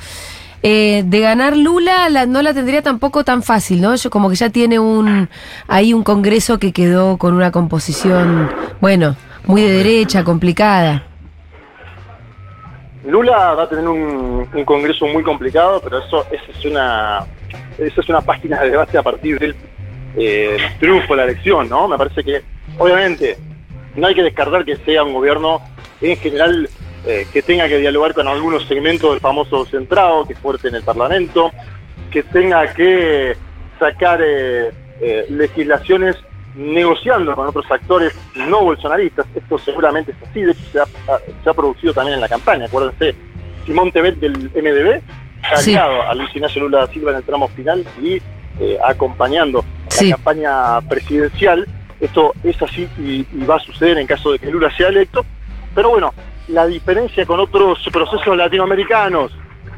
Eh, 0.65 1.03
de 1.05 1.19
ganar 1.19 1.57
Lula 1.57 2.07
la- 2.09 2.25
no 2.25 2.41
la 2.41 2.53
tendría 2.53 2.81
tampoco 2.81 3.23
tan 3.25 3.43
fácil, 3.43 3.81
¿no? 3.81 3.93
Yo 3.95 4.09
como 4.09 4.29
que 4.29 4.35
ya 4.35 4.50
tiene 4.50 4.79
un 4.79 5.27
ahí 5.67 5.93
un 5.93 6.03
congreso 6.03 6.57
que 6.57 6.71
quedó 6.71 7.17
con 7.17 7.33
una 7.33 7.51
composición, 7.51 8.50
bueno, 8.79 9.15
muy 9.45 9.62
de 9.62 9.71
derecha, 9.73 10.23
complicada. 10.23 11.03
Lula 13.05 13.53
va 13.53 13.63
a 13.63 13.69
tener 13.69 13.85
un, 13.88 14.47
un 14.53 14.63
congreso 14.65 15.05
muy 15.07 15.23
complicado, 15.23 15.81
pero 15.83 16.00
eso, 16.00 16.25
eso 16.31 16.43
es 16.57 16.65
una 16.65 17.25
eso 17.77 18.01
es 18.01 18.10
una 18.10 18.22
página 18.22 18.62
de 18.62 18.72
debate 18.72 18.98
a 18.98 19.03
partir 19.03 19.39
del 19.39 19.55
eh, 20.15 20.57
triunfo 20.79 21.13
de 21.13 21.17
la 21.17 21.24
elección, 21.24 21.69
¿no? 21.69 21.88
Me 21.88 21.98
parece 21.98 22.24
que, 22.24 22.41
obviamente, 22.77 23.38
no 23.95 24.07
hay 24.07 24.15
que 24.15 24.24
descartar 24.24 24.63
que 24.65 24.77
sea 24.77 25.03
un 25.03 25.13
gobierno 25.13 25.62
en 26.01 26.17
general 26.17 26.69
eh, 27.05 27.27
que 27.31 27.41
tenga 27.41 27.67
que 27.67 27.77
dialogar 27.77 28.13
con 28.13 28.27
algunos 28.27 28.65
segmentos 28.67 29.12
del 29.12 29.19
famoso 29.19 29.65
centrado, 29.65 30.25
que 30.25 30.33
es 30.33 30.39
fuerte 30.39 30.67
en 30.67 30.75
el 30.75 30.83
Parlamento, 30.83 31.51
que 32.12 32.24
tenga 32.24 32.72
que 32.74 33.36
sacar 33.79 34.19
eh, 34.24 34.72
legislaciones 35.29 36.15
negociando 36.55 37.36
con 37.36 37.48
otros 37.48 37.65
actores 37.72 38.13
no 38.36 38.62
bolsonaristas. 38.62 39.25
Esto 39.36 39.57
seguramente 39.57 40.12
es 40.12 40.29
así, 40.29 40.41
de 40.43 40.51
hecho 40.51 40.63
se 40.72 40.79
ha, 40.79 40.86
se 40.86 41.50
ha 41.50 41.53
producido 41.53 41.93
también 41.93 42.15
en 42.15 42.22
la 42.22 42.29
campaña. 42.29 42.65
Acuérdense, 42.65 43.15
Simón 43.65 43.91
Tebet 43.91 44.17
del 44.17 44.51
MDB, 44.51 45.01
Sí. 45.57 45.75
aliado 45.75 46.01
a 46.03 46.15
Luis 46.15 46.29
Ignacio 46.35 46.62
Lula 46.62 46.79
da 46.79 46.88
Silva 46.88 47.12
en 47.12 47.17
el 47.17 47.23
tramo 47.23 47.47
final 47.50 47.85
y 48.01 48.21
eh, 48.59 48.77
acompañando 48.83 49.63
Sí. 49.89 50.09
la 50.09 50.15
campaña 50.15 50.81
presidencial. 50.81 51.67
Esto 52.00 52.33
es 52.43 52.62
así 52.62 52.88
y, 53.00 53.25
y 53.31 53.45
va 53.45 53.55
a 53.55 53.59
suceder 53.59 53.97
en 53.97 54.07
caso 54.07 54.31
de 54.31 54.39
que 54.39 54.50
Lula 54.51 54.69
sea 54.75 54.89
electo. 54.89 55.25
Pero 55.75 55.89
bueno, 55.91 56.13
la 56.47 56.65
diferencia 56.67 57.25
con 57.25 57.39
otros 57.39 57.79
procesos 57.91 58.35
latinoamericanos 58.35 59.31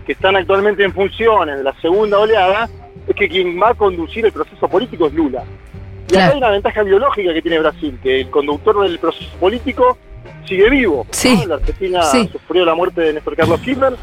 que 0.05 0.11
están 0.13 0.35
actualmente 0.35 0.83
en 0.83 0.93
funciones 0.93 1.57
de 1.57 1.63
la 1.63 1.73
segunda 1.81 2.19
oleada 2.19 2.69
es 3.07 3.15
que 3.15 3.27
quien 3.29 3.61
va 3.61 3.69
a 3.69 3.73
conducir 3.73 4.25
el 4.25 4.31
proceso 4.31 4.67
político 4.67 5.07
es 5.07 5.13
Lula. 5.13 5.43
Y 6.07 6.15
acá 6.15 6.25
Claro. 6.25 6.31
hay 6.33 6.37
una 6.37 6.49
ventaja 6.51 6.83
biológica 6.83 7.33
que 7.33 7.41
tiene 7.41 7.59
Brasil, 7.59 7.99
que 8.01 8.21
el 8.21 8.29
conductor 8.29 8.81
del 8.87 8.99
proceso 8.99 9.29
político 9.39 9.97
sigue 10.45 10.69
vivo. 10.69 10.97
¿no? 11.07 11.13
Sí. 11.13 11.43
La 11.47 11.55
Argentina 11.55 12.01
Sí. 12.03 12.29
sufrió 12.31 12.65
la 12.65 12.75
muerte 12.75 13.01
de 13.01 13.13
Néstor 13.13 13.35
Carlos 13.35 13.59
Kirchner, 13.61 13.93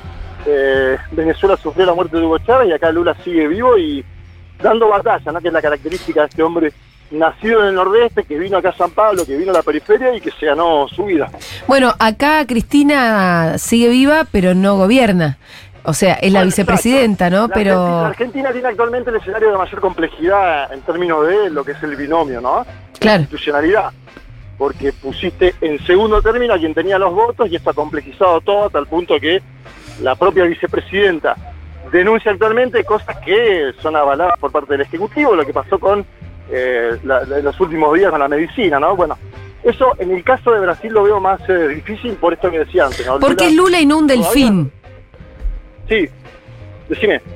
eh, 0.47 0.97
Venezuela 1.13 1.57
sufrió 1.57 1.87
la 1.87 1.95
muerte 1.95 2.17
de 2.17 2.25
Hugo 2.25 2.39
Chávez 2.39 2.69
y 2.69 2.73
acá 2.73 2.91
Lula 2.91 3.17
sigue 3.23 3.47
vivo 3.49 3.77
y 3.77 4.05
dando 4.63 4.89
batalla, 4.89 5.33
¿no? 5.33 5.41
que 5.41 5.49
es 5.49 5.55
la 5.55 5.63
característica 5.63 6.21
de 6.23 6.27
este 6.29 6.43
hombre 6.43 6.73
nacido 7.11 7.61
en 7.63 7.69
el 7.69 7.75
nordeste, 7.75 8.25
que 8.25 8.39
vino 8.39 8.57
acá 8.57 8.71
a 8.71 8.77
San 8.77 8.91
Pablo, 8.91 9.27
que 9.27 9.37
vino 9.37 9.51
a 9.51 9.55
la 9.55 9.63
periferia 9.63 10.15
y 10.15 10.21
que 10.21 10.31
se 10.31 10.47
ganó 10.47 10.89
su 10.89 11.05
vida. 11.05 11.31
Bueno, 11.67 11.93
acá 11.99 12.47
Cristina 12.47 13.59
sigue 13.59 13.89
viva, 13.89 14.27
pero 14.31 14.55
no 14.55 14.77
gobierna. 14.77 15.39
O 15.85 15.95
sea, 15.95 16.15
es 16.15 16.33
la 16.33 16.41
Bueno, 16.41 16.47
vicepresidenta, 16.47 17.27
exacto. 17.27 17.43
¿no? 17.43 17.49
La 17.49 17.55
Pero 17.55 17.73
Argentina, 17.73 18.03
la 18.03 18.09
Argentina 18.09 18.53
tiene 18.53 18.69
actualmente 18.69 19.11
el 19.11 19.17
escenario 19.17 19.51
de 19.51 19.59
mayor 19.59 19.81
complejidad 19.81 20.73
en 20.73 20.81
términos 20.83 21.27
de 21.27 21.51
lo 21.51 21.65
que 21.65 21.73
es 21.73 21.83
el 21.83 21.97
binomio, 21.97 22.41
¿no? 22.41 22.65
claro, 22.99 23.23
Institucionalidad. 23.23 23.91
Porque 24.57 24.93
pusiste 24.93 25.55
en 25.61 25.85
segundo 25.85 26.23
término 26.23 26.55
a 26.55 26.59
quien 26.59 26.73
tenía 26.73 26.99
los 26.99 27.13
votos 27.13 27.51
y 27.51 27.57
esto 27.57 27.71
ha 27.71 27.75
complejizado 27.75 28.41
todo 28.43 28.67
a 28.67 28.71
tal 28.71 28.87
punto 28.87 29.19
que 29.19 29.43
la 30.01 30.15
propia 30.17 30.45
vicepresidenta 30.45 31.37
denuncia 31.91 32.33
actualmente 32.33 32.85
cosas 32.85 33.17
que 33.19 33.73
son 33.81 33.97
avaladas 33.97 34.39
por 34.39 34.51
parte 34.51 34.73
del 34.73 34.83
Ejecutivo, 34.83 35.35
lo 35.37 35.45
que 35.45 35.53
pasó 35.53 35.79
con 35.79 36.05
eh, 36.51 36.99
la- 37.05 37.23
los 37.25 37.59
últimos 37.61 37.95
días 37.95 38.11
con 38.11 38.21
la 38.21 38.29
medicina, 38.29 38.79
¿no? 38.81 38.95
Bueno, 38.97 39.17
eso 39.63 39.93
en 39.99 40.11
el 40.11 40.25
caso 40.25 40.51
de 40.53 40.61
Brasil 40.61 40.93
lo 40.93 41.05
veo 41.05 41.21
más 41.21 41.41
eh, 41.49 41.69
difícil 41.69 42.15
por 42.15 42.33
esto 42.33 42.51
que 42.51 42.61
decía 42.61 42.87
antes, 42.87 43.07
¿no? 43.07 43.19
¿por 43.21 43.37
qué 43.37 43.47
es 43.47 43.55
Lula 43.55 43.81
y 43.81 43.87
no 43.87 43.99
un 43.99 44.07
delfín? 44.07 44.73
Sí, 45.89 46.09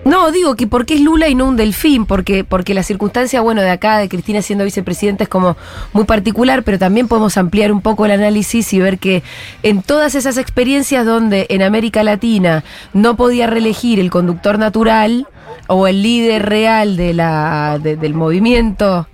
No, 0.05 0.31
digo 0.31 0.55
que 0.57 0.67
por 0.67 0.87
qué 0.87 0.95
es 0.95 1.01
Lula 1.01 1.29
y 1.29 1.35
no 1.35 1.47
un 1.47 1.57
delfín, 1.57 2.07
porque, 2.07 2.45
porque 2.45 2.75
la 2.75 2.83
circunstancia, 2.83 3.41
bueno, 3.41 3.63
de 3.63 3.71
acá, 3.71 3.99
de 3.99 4.09
Cristina 4.09 4.43
siendo 4.43 4.65
vicepresidenta 4.65 5.25
es 5.25 5.29
como 5.29 5.57
muy 5.93 6.05
particular, 6.05 6.63
pero 6.63 6.79
también 6.79 7.09
podemos 7.09 7.37
ampliar 7.37 7.73
un 7.73 7.81
poco 7.83 8.05
el 8.07 8.13
análisis 8.13 8.73
y 8.73 8.79
ver 8.81 8.99
que 8.99 9.23
en 9.63 9.83
todas 9.83 10.15
esas 10.15 10.37
experiencias 10.39 11.07
donde 11.07 11.47
en 11.51 11.63
América 11.63 12.03
Latina 12.03 12.65
no 12.93 13.17
podía 13.17 13.47
reelegir 13.47 14.01
el 14.01 14.11
conductor 14.11 14.59
natural 14.59 15.27
o 15.69 15.87
el 15.87 16.03
líder 16.03 16.47
real 16.49 16.97
de 16.97 17.15
la, 17.15 17.79
de- 17.83 17.97
del 17.97 18.15
movimiento 18.15 19.09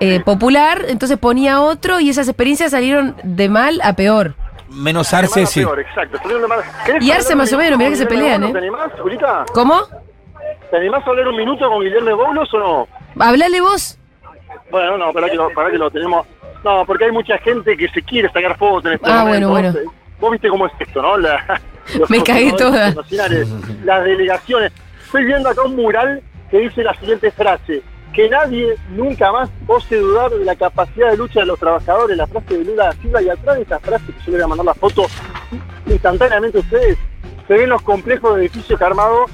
eh, 0.00 0.20
popular, 0.24 0.84
entonces 0.88 1.18
ponía 1.18 1.60
otro 1.60 2.00
y 2.00 2.08
esas 2.08 2.26
experiencias 2.28 2.70
salieron 2.70 3.14
de 3.22 3.48
mal 3.48 3.80
a 3.82 3.94
peor. 3.94 4.34
Menos 4.70 5.12
Arce, 5.12 5.46
sí. 5.46 5.60
peor, 5.60 5.80
exacto. 5.80 6.16
Salieron 6.18 6.42
de 6.42 6.48
mal- 6.48 6.60
¿Querés 6.86 7.04
Y 7.04 7.10
Arce 7.12 7.34
más 7.34 7.52
o 7.52 7.58
menos, 7.58 7.78
mirá 7.78 7.90
que 7.90 7.96
se 7.96 8.06
pelean, 8.06 8.40
Boulos? 8.42 8.50
¿eh? 8.50 8.52
¿Te 8.52 8.58
animás, 8.58 9.00
Julita? 9.00 9.44
¿Cómo? 9.52 9.80
¿Te 10.70 10.76
animás 10.76 11.06
a 11.06 11.10
hablar 11.10 11.28
un 11.28 11.36
minuto 11.36 11.68
con 11.68 11.80
Guillermo 11.82 12.16
Boulos 12.16 12.54
o 12.54 12.58
no? 12.58 12.88
Hablale 13.24 13.60
vos. 13.60 13.98
Bueno, 14.70 14.96
no, 14.96 15.12
para 15.12 15.28
que 15.28 15.34
lo, 15.36 15.50
para 15.50 15.70
que 15.70 15.78
lo 15.78 15.90
tenemos. 15.90 16.26
No, 16.64 16.84
porque 16.86 17.06
hay 17.06 17.12
mucha 17.12 17.36
gente 17.38 17.76
que 17.76 17.88
se 17.88 18.02
quiere 18.02 18.28
sacar 18.30 18.56
fotos 18.56 18.86
en 18.86 18.92
este 18.92 19.10
Ah, 19.10 19.24
momento. 19.24 19.48
bueno, 19.50 19.72
bueno. 19.72 19.90
Vos 20.20 20.30
viste 20.32 20.48
cómo 20.48 20.66
es 20.66 20.72
esto, 20.78 21.02
¿no? 21.02 21.16
La- 21.16 21.60
Me 22.08 22.22
cagué 22.22 22.50
coordinadores 22.50 23.48
toda. 23.48 23.74
Las 23.84 24.04
delegaciones. 24.04 24.72
Estoy 25.06 25.24
viendo 25.24 25.48
acá 25.48 25.62
un 25.62 25.74
mural 25.74 26.22
que 26.50 26.58
dice 26.58 26.84
la 26.84 26.94
siguiente 26.94 27.30
frase. 27.32 27.82
Que 28.12 28.28
nadie 28.28 28.76
nunca 28.90 29.30
más 29.32 29.48
ose 29.66 29.96
dudar 29.96 30.30
de 30.30 30.44
la 30.44 30.56
capacidad 30.56 31.10
de 31.10 31.16
lucha 31.16 31.40
de 31.40 31.46
los 31.46 31.58
trabajadores. 31.58 32.16
La 32.16 32.26
frase 32.26 32.58
de 32.58 32.64
Lula 32.64 32.86
da 32.86 32.92
Silva 32.92 33.22
y 33.22 33.28
atrás 33.28 33.56
de 33.56 33.62
esa 33.62 33.78
frase, 33.78 34.06
que 34.06 34.12
yo 34.26 34.32
le 34.32 34.38
voy 34.38 34.42
a 34.42 34.46
mandar 34.48 34.66
la 34.66 34.74
foto 34.74 35.06
instantáneamente 35.86 36.58
a 36.58 36.60
ustedes, 36.60 36.98
se 37.46 37.54
ven 37.54 37.68
los 37.68 37.82
complejos 37.82 38.34
de 38.34 38.42
edificios 38.42 38.78
que 38.78 38.84
ha 38.84 38.88
armado 38.88 39.26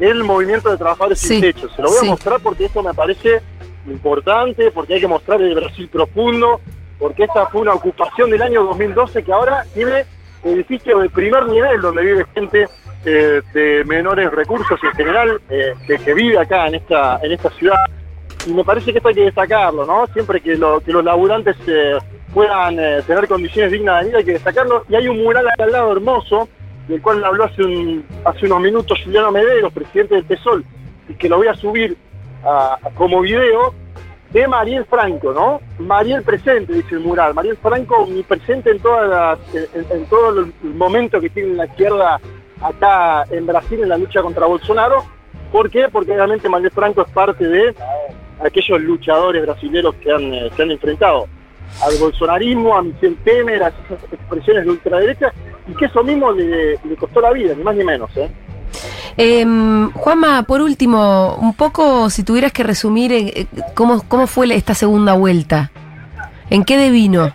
el 0.00 0.24
movimiento 0.24 0.70
de 0.70 0.76
trabajadores 0.76 1.18
Sí, 1.18 1.28
sin 1.28 1.40
techo. 1.40 1.68
Se 1.70 1.82
lo 1.82 1.88
voy 1.88 1.98
sí. 2.00 2.06
a 2.06 2.10
mostrar 2.10 2.40
porque 2.40 2.64
esto 2.66 2.82
me 2.82 2.94
parece 2.94 3.40
importante, 3.86 4.70
porque 4.70 4.94
hay 4.94 5.00
que 5.00 5.08
mostrar 5.08 5.40
el 5.40 5.54
Brasil 5.54 5.88
profundo, 5.88 6.60
porque 6.98 7.24
esta 7.24 7.46
fue 7.46 7.60
una 7.62 7.74
ocupación 7.74 8.30
del 8.30 8.42
año 8.42 8.64
2012 8.64 9.22
que 9.22 9.32
ahora 9.32 9.64
tiene 9.74 10.04
edificios 10.42 11.02
de 11.02 11.10
primer 11.10 11.46
nivel 11.46 11.80
donde 11.80 12.02
vive 12.02 12.26
gente 12.34 12.68
eh, 13.04 13.42
de 13.52 13.84
menores 13.84 14.30
recursos 14.30 14.78
en 14.82 14.92
general 14.92 15.40
eh, 15.48 15.74
que, 15.86 15.98
que 15.98 16.14
vive 16.14 16.38
acá 16.38 16.66
en 16.68 16.76
esta 16.76 17.18
en 17.22 17.32
esta 17.32 17.50
ciudad 17.50 17.76
y 18.46 18.52
me 18.52 18.64
parece 18.64 18.92
que 18.92 18.98
esto 18.98 19.08
hay 19.08 19.14
que 19.14 19.24
destacarlo, 19.24 19.86
¿no? 19.86 20.06
Siempre 20.08 20.40
que, 20.40 20.56
lo- 20.56 20.80
que 20.80 20.92
los 20.92 21.04
laburantes 21.04 21.56
eh, 21.66 21.98
puedan 22.32 22.78
eh, 22.78 23.02
tener 23.06 23.26
condiciones 23.28 23.72
dignas 23.72 24.00
de 24.02 24.08
vida 24.08 24.18
hay 24.18 24.24
que 24.24 24.32
destacarlo 24.32 24.84
y 24.88 24.94
hay 24.94 25.08
un 25.08 25.22
mural 25.22 25.46
acá 25.48 25.64
al 25.64 25.72
lado 25.72 25.92
hermoso 25.92 26.48
del 26.88 27.00
cual 27.00 27.24
habló 27.24 27.44
hace 27.44 27.62
un, 27.62 28.04
hace 28.24 28.46
unos 28.46 28.60
minutos 28.60 29.00
Juliano 29.02 29.30
Medeiros, 29.32 29.72
presidente 29.72 30.16
del 30.16 30.26
TESOL, 30.26 30.64
y 31.08 31.14
que 31.14 31.28
lo 31.28 31.38
voy 31.38 31.48
a 31.48 31.54
subir 31.54 31.96
como 32.94 33.22
video 33.22 33.72
de 34.32 34.46
Mariel 34.48 34.84
Franco, 34.84 35.32
¿no? 35.32 35.60
Mariel 35.78 36.22
presente, 36.22 36.72
dice 36.74 36.96
el 36.96 37.00
mural. 37.00 37.32
Mariel 37.34 37.56
Franco 37.56 38.02
omnipresente 38.02 38.70
en, 38.70 38.80
todas 38.80 39.08
las, 39.08 39.54
en, 39.54 39.86
en 39.90 40.06
todo 40.06 40.40
el 40.40 40.52
momento 40.74 41.20
que 41.20 41.30
tiene 41.30 41.54
la 41.54 41.66
izquierda 41.66 42.20
acá 42.60 43.24
en 43.30 43.46
Brasil 43.46 43.80
en 43.82 43.88
la 43.88 43.96
lucha 43.96 44.20
contra 44.22 44.44
Bolsonaro. 44.46 45.04
¿Por 45.52 45.70
qué? 45.70 45.88
Porque 45.90 46.12
obviamente 46.12 46.48
Mariel 46.48 46.72
Franco 46.72 47.02
es 47.02 47.12
parte 47.12 47.46
de 47.46 47.74
aquellos 48.44 48.80
luchadores 48.80 49.42
brasileños 49.42 49.94
que 49.96 50.10
han, 50.10 50.34
eh, 50.34 50.50
se 50.56 50.62
han 50.62 50.70
enfrentado 50.70 51.26
al 51.82 51.96
bolsonarismo, 51.98 52.76
a 52.76 52.82
Michel 52.82 53.16
Temer, 53.24 53.62
a 53.62 53.68
esas 53.68 54.02
expresiones 54.12 54.64
de 54.64 54.70
ultraderecha, 54.70 55.32
y 55.66 55.74
que 55.74 55.86
eso 55.86 56.02
mismo 56.04 56.32
le, 56.32 56.78
le 56.84 56.96
costó 56.96 57.20
la 57.20 57.32
vida, 57.32 57.54
ni 57.56 57.62
más 57.62 57.74
ni 57.74 57.84
menos. 57.84 58.10
¿eh? 58.16 58.30
Em, 59.16 59.90
Juanma, 59.92 60.42
por 60.42 60.60
último, 60.60 61.36
un 61.36 61.54
poco, 61.54 62.10
si 62.10 62.24
tuvieras 62.24 62.52
que 62.52 62.62
resumir 62.62 63.12
eh, 63.12 63.32
eh, 63.34 63.46
cómo, 63.74 64.02
cómo 64.08 64.26
fue 64.26 64.52
esta 64.54 64.74
segunda 64.74 65.14
vuelta. 65.14 65.70
¿En 66.50 66.64
qué 66.64 66.76
devino? 66.76 67.32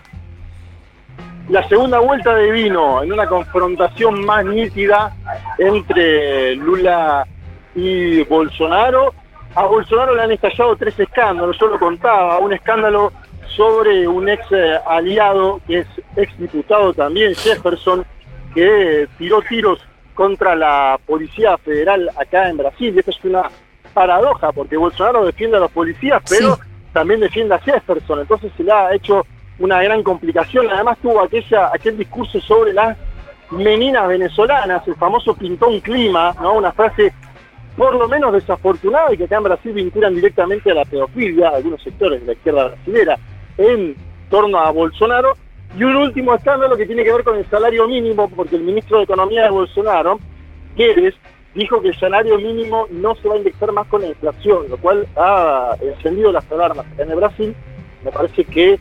La 1.48 1.66
segunda 1.68 1.98
vuelta 1.98 2.34
de 2.34 2.50
vino 2.52 3.02
en 3.02 3.12
una 3.12 3.26
confrontación 3.26 4.24
más 4.24 4.44
nítida 4.44 5.16
entre 5.58 6.54
Lula 6.56 7.26
y 7.74 8.22
Bolsonaro. 8.24 9.14
A 9.54 9.64
Bolsonaro 9.66 10.14
le 10.14 10.22
han 10.22 10.32
estallado 10.32 10.76
tres 10.76 10.98
escándalos, 10.98 11.58
yo 11.58 11.66
lo 11.66 11.78
contaba, 11.78 12.38
un 12.38 12.52
escándalo 12.52 13.12
sobre 13.56 14.06
un 14.06 14.28
ex 14.28 14.44
eh, 14.52 14.78
aliado 14.86 15.60
que 15.66 15.80
es 15.80 15.86
ex 16.16 16.38
diputado 16.38 16.94
también, 16.94 17.34
Jefferson, 17.34 18.04
que 18.54 19.08
tiró 19.18 19.42
tiros 19.42 19.84
contra 20.14 20.54
la 20.54 20.98
Policía 21.04 21.58
Federal 21.58 22.10
acá 22.16 22.48
en 22.48 22.58
Brasil. 22.58 22.94
Y 22.94 22.98
esto 23.00 23.10
es 23.10 23.24
una 23.24 23.42
paradoja, 23.92 24.52
porque 24.52 24.76
Bolsonaro 24.76 25.24
defiende 25.24 25.56
a 25.56 25.60
los 25.60 25.70
policías, 25.72 26.22
pero 26.28 26.54
Sí. 26.54 26.62
también 26.92 27.20
defiende 27.20 27.54
a 27.54 27.58
Jefferson. 27.58 28.20
Entonces 28.20 28.52
se 28.56 28.62
le 28.62 28.70
ha 28.72 28.94
hecho 28.94 29.26
una 29.58 29.82
gran 29.82 30.02
complicación. 30.04 30.70
Además 30.70 30.96
tuvo 31.02 31.20
aquella, 31.20 31.70
aquel 31.74 31.98
discurso 31.98 32.40
sobre 32.40 32.72
las 32.72 32.96
meninas 33.50 34.06
venezolanas, 34.06 34.86
el 34.86 34.94
famoso 34.94 35.34
pintó 35.34 35.68
un 35.68 35.80
clima, 35.80 36.32
¿no? 36.40 36.52
Una 36.54 36.70
frase 36.72 37.12
por 37.76 37.94
lo 37.94 38.08
menos 38.08 38.32
desafortunada 38.32 39.12
y 39.12 39.16
que 39.16 39.24
acá 39.24 39.36
en 39.36 39.44
Brasil 39.44 39.72
vinculan 39.72 40.14
directamente 40.14 40.70
a 40.70 40.74
la 40.74 40.84
pedofilia, 40.84 41.50
algunos 41.50 41.82
sectores 41.82 42.20
de 42.20 42.26
la 42.26 42.32
izquierda 42.32 42.68
brasilera, 42.68 43.18
en 43.58 43.96
torno 44.28 44.58
a 44.58 44.70
Bolsonaro. 44.70 45.34
Y 45.76 45.84
un 45.84 45.96
último 45.96 46.34
escándalo 46.34 46.76
que 46.76 46.86
tiene 46.86 47.04
que 47.04 47.12
ver 47.12 47.22
con 47.22 47.36
el 47.36 47.48
salario 47.48 47.86
mínimo, 47.86 48.28
porque 48.28 48.56
el 48.56 48.62
ministro 48.62 48.98
de 48.98 49.04
Economía 49.04 49.44
de 49.44 49.50
Bolsonaro, 49.50 50.18
Guedes, 50.76 51.14
dijo 51.54 51.80
que 51.80 51.88
el 51.88 51.98
salario 51.98 52.38
mínimo 52.38 52.86
no 52.90 53.14
se 53.16 53.28
va 53.28 53.34
a 53.34 53.38
indexar 53.38 53.72
más 53.72 53.86
con 53.88 54.02
la 54.02 54.08
inflación, 54.08 54.68
lo 54.68 54.76
cual 54.78 55.06
ha 55.16 55.76
encendido 55.80 56.32
las 56.32 56.50
alarmas 56.50 56.86
en 56.98 57.10
el 57.10 57.16
Brasil. 57.16 57.54
Me 58.04 58.10
parece 58.10 58.44
que 58.44 58.78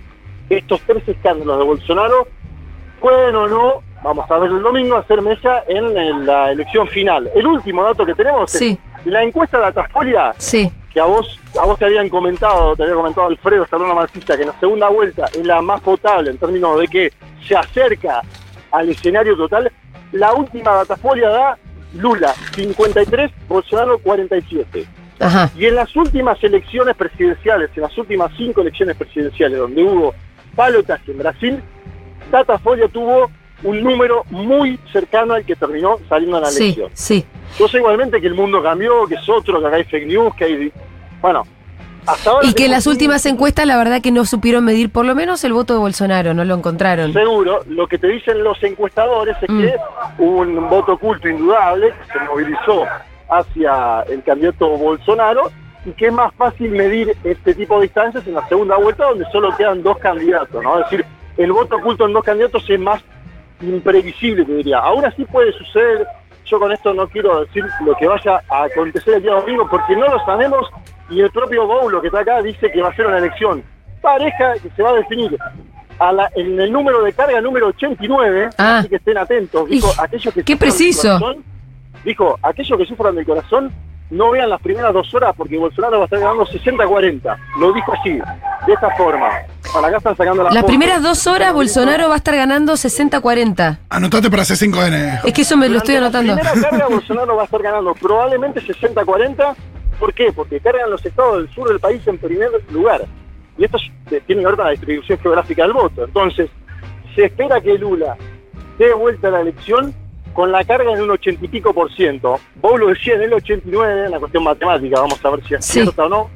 estos 0.49 0.81
tres 0.81 1.07
escándalos 1.07 1.59
de 1.59 1.65
Bolsonaro 1.65 2.27
pueden 2.99 3.35
o 3.35 3.47
no, 3.47 3.83
vamos 4.03 4.29
a 4.29 4.37
ver 4.37 4.51
el 4.51 4.61
domingo, 4.61 4.97
hacer 4.97 5.21
mesa 5.21 5.63
en, 5.67 6.25
la 6.25 6.51
elección 6.51 6.87
final. 6.87 7.29
El 7.35 7.47
último 7.47 7.83
dato 7.83 8.05
que 8.05 8.15
tenemos 8.15 8.51
Sí. 8.51 8.77
es 8.99 9.05
la 9.05 9.23
encuesta 9.23 9.57
de 9.57 9.63
Datafolia, 9.65 10.33
Sí, 10.37 10.71
que 10.93 10.99
a 10.99 11.05
vos, 11.05 11.39
a 11.59 11.65
vos 11.65 11.77
te 11.77 11.85
habían 11.85 12.09
comentado, 12.09 12.75
te 12.75 12.83
había 12.83 12.95
comentado 12.95 13.27
Alfredo 13.27 13.65
Salona 13.67 13.93
Marxista, 13.93 14.35
que 14.35 14.43
en 14.43 14.49
la 14.49 14.59
segunda 14.59 14.89
vuelta 14.89 15.25
es 15.27 15.45
la 15.45 15.61
más 15.61 15.81
potable 15.81 16.31
en 16.31 16.37
términos 16.37 16.79
de 16.79 16.87
que 16.87 17.13
se 17.47 17.55
acerca 17.55 18.21
al 18.71 18.89
escenario 18.89 19.35
total. 19.35 19.71
La 20.11 20.33
última 20.33 20.71
Datafolia 20.73 21.29
da 21.29 21.57
Lula 21.93 22.33
53, 22.55 23.31
Bolsonaro 23.47 23.99
47. 23.99 24.85
ajá. 25.19 25.49
Y 25.57 25.65
en 25.65 25.75
las 25.75 25.95
últimas 25.95 26.43
elecciones 26.43 26.95
presidenciales, 26.95 27.69
en 27.75 27.81
las 27.83 27.97
últimas 27.97 28.31
cinco 28.37 28.61
elecciones 28.61 28.95
presidenciales 28.95 29.59
donde 29.59 29.83
hubo 29.83 30.13
balotaje 30.55 31.11
en 31.11 31.17
Brasil, 31.17 31.63
Datafolia 32.31 32.87
tuvo 32.87 33.29
un 33.63 33.83
número 33.83 34.23
muy 34.29 34.79
cercano 34.91 35.33
al 35.33 35.45
que 35.45 35.55
terminó 35.55 35.97
saliendo 36.07 36.37
en 36.37 36.43
la 36.43 36.49
Sí, 36.49 36.63
elección. 36.63 36.89
sí. 36.93 37.25
Yo 37.57 37.67
sé 37.67 37.77
igualmente 37.77 38.21
que 38.21 38.27
el 38.27 38.35
mundo 38.35 38.61
cambió, 38.63 39.05
que 39.07 39.15
es 39.15 39.27
otro, 39.29 39.59
que 39.59 39.67
acá 39.67 39.75
hay 39.77 39.83
fake 39.83 40.07
news, 40.07 40.33
que 40.35 40.45
hay... 40.45 40.73
Bueno, 41.21 41.43
Hasta 42.05 42.29
ahora 42.31 42.47
Y 42.47 42.53
que 42.53 42.65
en 42.65 42.71
las 42.71 42.87
últimas 42.87 43.25
encuestas, 43.25 43.65
la 43.67 43.75
verdad 43.77 44.01
que 44.01 44.11
no 44.11 44.23
supieron 44.25 44.63
medir 44.63 44.89
por 44.89 45.05
lo 45.05 45.13
menos 45.15 45.43
el 45.43 45.51
voto 45.53 45.73
de 45.73 45.79
Bolsonaro, 45.79 46.33
no 46.33 46.45
lo 46.45 46.55
encontraron. 46.55 47.11
Seguro, 47.13 47.59
lo 47.67 47.87
que 47.87 47.97
te 47.97 48.07
dicen 48.07 48.43
los 48.43 48.61
encuestadores 48.63 49.35
es 49.41 49.49
Mm. 49.49 49.61
que 49.61 49.75
hubo 50.19 50.37
un 50.39 50.69
voto 50.69 50.93
oculto 50.93 51.27
indudable 51.27 51.89
que 51.91 52.13
se 52.19 52.25
movilizó 52.25 52.85
hacia 53.29 54.01
el 54.09 54.23
candidato 54.23 54.69
Bolsonaro 54.77 55.51
y 55.85 55.91
que 55.91 56.07
es 56.07 56.13
más 56.13 56.33
fácil 56.35 56.71
medir 56.71 57.15
este 57.23 57.53
tipo 57.53 57.75
de 57.75 57.83
distancias 57.83 58.25
en 58.27 58.33
la 58.35 58.47
segunda 58.47 58.77
vuelta 58.77 59.05
donde 59.05 59.25
solo 59.31 59.55
quedan 59.55 59.83
dos 59.83 59.97
candidatos, 59.99 60.63
¿no? 60.63 60.79
Es 60.79 60.89
decir, 60.89 61.05
el 61.37 61.51
voto 61.51 61.75
oculto 61.77 62.05
en 62.05 62.13
dos 62.13 62.23
candidatos 62.23 62.63
es 62.69 62.79
más 62.79 63.01
imprevisible, 63.61 64.45
te 64.45 64.53
diría. 64.53 64.79
Aún 64.79 65.05
así 65.05 65.25
puede 65.25 65.51
suceder, 65.53 66.07
yo 66.45 66.59
con 66.59 66.71
esto 66.71 66.93
no 66.93 67.07
quiero 67.07 67.41
decir 67.41 67.65
lo 67.85 67.95
que 67.95 68.07
vaya 68.07 68.41
a 68.49 68.63
acontecer 68.63 69.15
el 69.15 69.21
día 69.23 69.33
domingo 69.33 69.67
porque 69.69 69.95
no 69.95 70.07
lo 70.07 70.19
sabemos 70.25 70.67
y 71.09 71.21
el 71.21 71.29
propio 71.31 71.65
Boulo 71.67 72.01
que 72.01 72.07
está 72.07 72.19
acá 72.21 72.41
dice 72.41 72.71
que 72.71 72.81
va 72.81 72.89
a 72.89 72.95
ser 72.95 73.07
una 73.07 73.17
elección 73.17 73.63
pareja 74.01 74.53
que 74.61 74.69
se 74.75 74.81
va 74.81 74.89
a 74.91 74.93
definir 74.93 75.37
a 75.99 76.11
la- 76.13 76.29
en 76.35 76.59
el 76.59 76.71
número 76.71 77.03
de 77.03 77.11
carga 77.13 77.41
número 77.41 77.67
89, 77.67 78.49
Ah. 78.57 78.77
así 78.79 78.87
que 78.89 78.95
estén 78.95 79.17
atentos. 79.17 79.67
Dijo, 79.69 79.89
aquellos 80.01 80.33
que 80.33 80.43
qué 80.43 80.55
preciso. 80.55 81.19
corazón, 81.19 81.43
dijo, 82.05 82.39
aquellos 82.41 82.77
que 82.79 82.85
sufran 82.85 83.15
del 83.15 83.25
corazón 83.25 83.71
no 84.09 84.31
vean 84.31 84.49
las 84.49 84.61
primeras 84.61 84.93
dos 84.93 85.13
horas 85.13 85.33
porque 85.35 85.57
Bolsonaro 85.57 85.97
va 85.97 86.03
a 86.03 86.05
estar 86.05 86.19
ganando 86.19 86.45
60-40. 86.45 87.37
Lo 87.59 87.73
dijo 87.73 87.93
así, 87.93 88.13
de 88.65 88.73
esta 88.73 88.89
forma. 88.95 89.29
Para 89.73 89.87
acá 89.87 89.97
están 89.97 90.17
sacando 90.17 90.43
las 90.49 90.63
primeras 90.63 91.01
dos 91.03 91.27
horas 91.27 91.53
Bolsonaro 91.53 92.07
va 92.09 92.15
a 92.15 92.17
estar 92.17 92.35
ganando 92.35 92.73
60-40. 92.73 93.77
Anotate 93.89 94.29
para 94.31 94.43
C5N. 94.43 95.21
Es 95.25 95.33
que 95.33 95.41
eso 95.43 95.57
me 95.57 95.69
lo 95.69 95.77
estoy 95.77 95.95
anotando. 95.95 96.35
La 96.35 96.41
primera 96.41 96.69
carga 96.69 96.87
Bolsonaro 96.89 97.35
va 97.35 97.41
a 97.43 97.45
estar 97.45 97.61
ganando 97.61 97.93
probablemente 97.93 98.61
60-40. 98.61 99.55
¿Por 99.99 100.13
qué? 100.13 100.31
Porque 100.33 100.59
cargan 100.59 100.89
los 100.89 101.05
estados 101.05 101.37
del 101.43 101.53
sur 101.53 101.67
del 101.69 101.79
país 101.79 102.01
en 102.07 102.17
primer 102.17 102.49
lugar. 102.71 103.05
Y 103.57 103.65
esto 103.65 103.77
es- 103.77 104.23
tiene 104.25 104.41
que 104.41 104.47
ver 104.47 104.55
con 104.55 104.65
la 104.65 104.71
distribución 104.71 105.19
geográfica 105.19 105.63
del 105.63 105.73
voto. 105.73 106.05
Entonces, 106.05 106.49
se 107.15 107.25
espera 107.25 107.61
que 107.61 107.77
Lula 107.77 108.15
dé 108.79 108.93
vuelta 108.93 109.27
a 109.27 109.31
la 109.31 109.41
elección 109.41 109.93
con 110.33 110.51
la 110.51 110.63
carga 110.63 110.93
en 110.93 111.01
un 111.01 111.11
80 111.11 111.45
y 111.45 111.47
pico 111.47 111.73
por 111.73 111.93
ciento. 111.93 112.39
Vos 112.55 112.79
lo 112.79 112.87
decía 112.87 113.15
en 113.15 113.23
el 113.23 113.33
89, 113.33 114.05
en 114.05 114.11
la 114.11 114.19
cuestión 114.19 114.43
matemática, 114.43 115.01
vamos 115.01 115.19
a 115.23 115.29
ver 115.31 115.43
si 115.45 115.53
es 115.55 115.65
Sí. 115.65 115.73
cierta 115.81 116.05
o 116.05 116.09
no. 116.09 116.29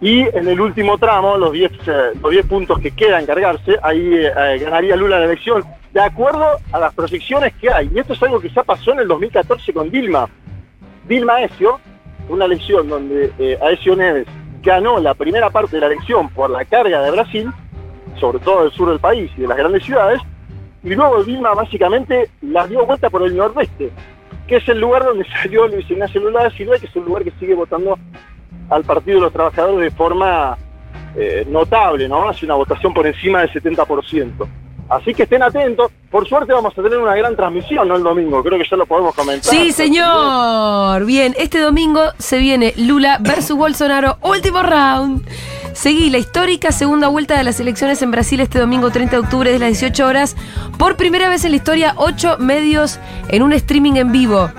Y 0.00 0.22
en 0.22 0.48
el 0.48 0.60
último 0.60 0.98
tramo, 0.98 1.36
los 1.38 1.52
10, 1.52 1.72
eh, 1.86 1.92
los 2.20 2.30
10 2.30 2.46
puntos 2.46 2.78
que 2.80 2.90
quedan 2.90 3.26
cargarse, 3.26 3.78
ahí 3.82 4.14
eh, 4.14 4.58
ganaría 4.58 4.96
Lula 4.96 5.18
la 5.18 5.26
elección, 5.26 5.64
de 5.92 6.00
acuerdo 6.00 6.58
a 6.72 6.78
las 6.78 6.94
proyecciones 6.94 7.54
que 7.54 7.70
hay. 7.70 7.90
Y 7.94 7.98
esto 7.98 8.12
es 8.12 8.22
algo 8.22 8.40
que 8.40 8.50
ya 8.50 8.62
pasó 8.64 8.92
en 8.92 9.00
el 9.00 9.08
2014 9.08 9.72
con 9.72 9.90
Dilma. 9.90 10.28
Dilma 11.08 11.34
Aezio, 11.34 11.78
una 12.28 12.46
elección 12.46 12.88
donde 12.88 13.32
eh, 13.38 13.58
Aezio 13.62 13.94
Neves 13.94 14.26
ganó 14.62 14.98
la 14.98 15.14
primera 15.14 15.50
parte 15.50 15.76
de 15.76 15.80
la 15.80 15.86
elección 15.86 16.28
por 16.30 16.50
la 16.50 16.64
carga 16.64 17.02
de 17.02 17.10
Brasil, 17.10 17.50
sobre 18.18 18.38
todo 18.38 18.62
del 18.62 18.72
sur 18.72 18.88
del 18.88 18.98
país 18.98 19.30
y 19.36 19.42
de 19.42 19.48
las 19.48 19.56
grandes 19.56 19.84
ciudades, 19.84 20.20
y 20.82 20.94
luego 20.94 21.22
Dilma 21.22 21.54
básicamente 21.54 22.28
la 22.42 22.66
dio 22.66 22.84
vuelta 22.84 23.10
por 23.10 23.22
el 23.22 23.36
nordeste, 23.36 23.90
que 24.46 24.56
es 24.56 24.68
el 24.68 24.80
lugar 24.80 25.04
donde 25.04 25.26
salió 25.42 25.68
Luis 25.68 25.90
Ignacio 25.90 26.20
Lula 26.20 26.44
da 26.44 26.50
Silva, 26.50 26.78
que 26.78 26.86
es 26.86 26.96
un 26.96 27.04
lugar 27.04 27.24
que 27.24 27.32
sigue 27.32 27.54
votando 27.54 27.98
al 28.74 28.84
Partido 28.84 29.18
de 29.18 29.22
los 29.22 29.32
Trabajadores 29.32 29.80
de 29.80 29.96
forma 29.96 30.58
eh, 31.16 31.46
notable, 31.48 32.08
¿no? 32.08 32.28
Hace 32.28 32.44
una 32.44 32.56
votación 32.56 32.92
por 32.92 33.06
encima 33.06 33.40
del 33.40 33.50
70%. 33.50 34.46
Así 34.88 35.14
que 35.14 35.22
estén 35.22 35.42
atentos. 35.42 35.90
Por 36.10 36.28
suerte 36.28 36.52
vamos 36.52 36.76
a 36.76 36.82
tener 36.82 36.98
una 36.98 37.14
gran 37.14 37.34
transmisión, 37.36 37.88
¿no? 37.88 37.96
El 37.96 38.02
domingo. 38.02 38.42
Creo 38.42 38.58
que 38.58 38.66
ya 38.68 38.76
lo 38.76 38.86
podemos 38.86 39.14
comentar. 39.14 39.52
Sí, 39.52 39.72
señor. 39.72 41.04
Bien, 41.04 41.34
este 41.38 41.60
domingo 41.60 42.00
se 42.18 42.38
viene 42.38 42.74
Lula 42.76 43.18
versus 43.20 43.56
Bolsonaro, 43.56 44.18
último 44.22 44.62
round. 44.62 45.26
Seguí 45.72 46.10
la 46.10 46.18
histórica 46.18 46.70
segunda 46.70 47.08
vuelta 47.08 47.36
de 47.36 47.42
las 47.42 47.58
elecciones 47.58 48.00
en 48.02 48.12
Brasil 48.12 48.40
este 48.40 48.60
domingo 48.60 48.90
30 48.90 49.16
de 49.16 49.22
octubre 49.22 49.50
de 49.50 49.58
las 49.58 49.70
18 49.70 50.06
horas. 50.06 50.36
Por 50.78 50.96
primera 50.96 51.28
vez 51.28 51.44
en 51.44 51.50
la 51.50 51.56
historia, 51.56 51.94
ocho 51.96 52.36
medios 52.38 53.00
en 53.28 53.42
un 53.42 53.52
streaming 53.52 53.94
en 53.94 54.12
vivo. 54.12 54.50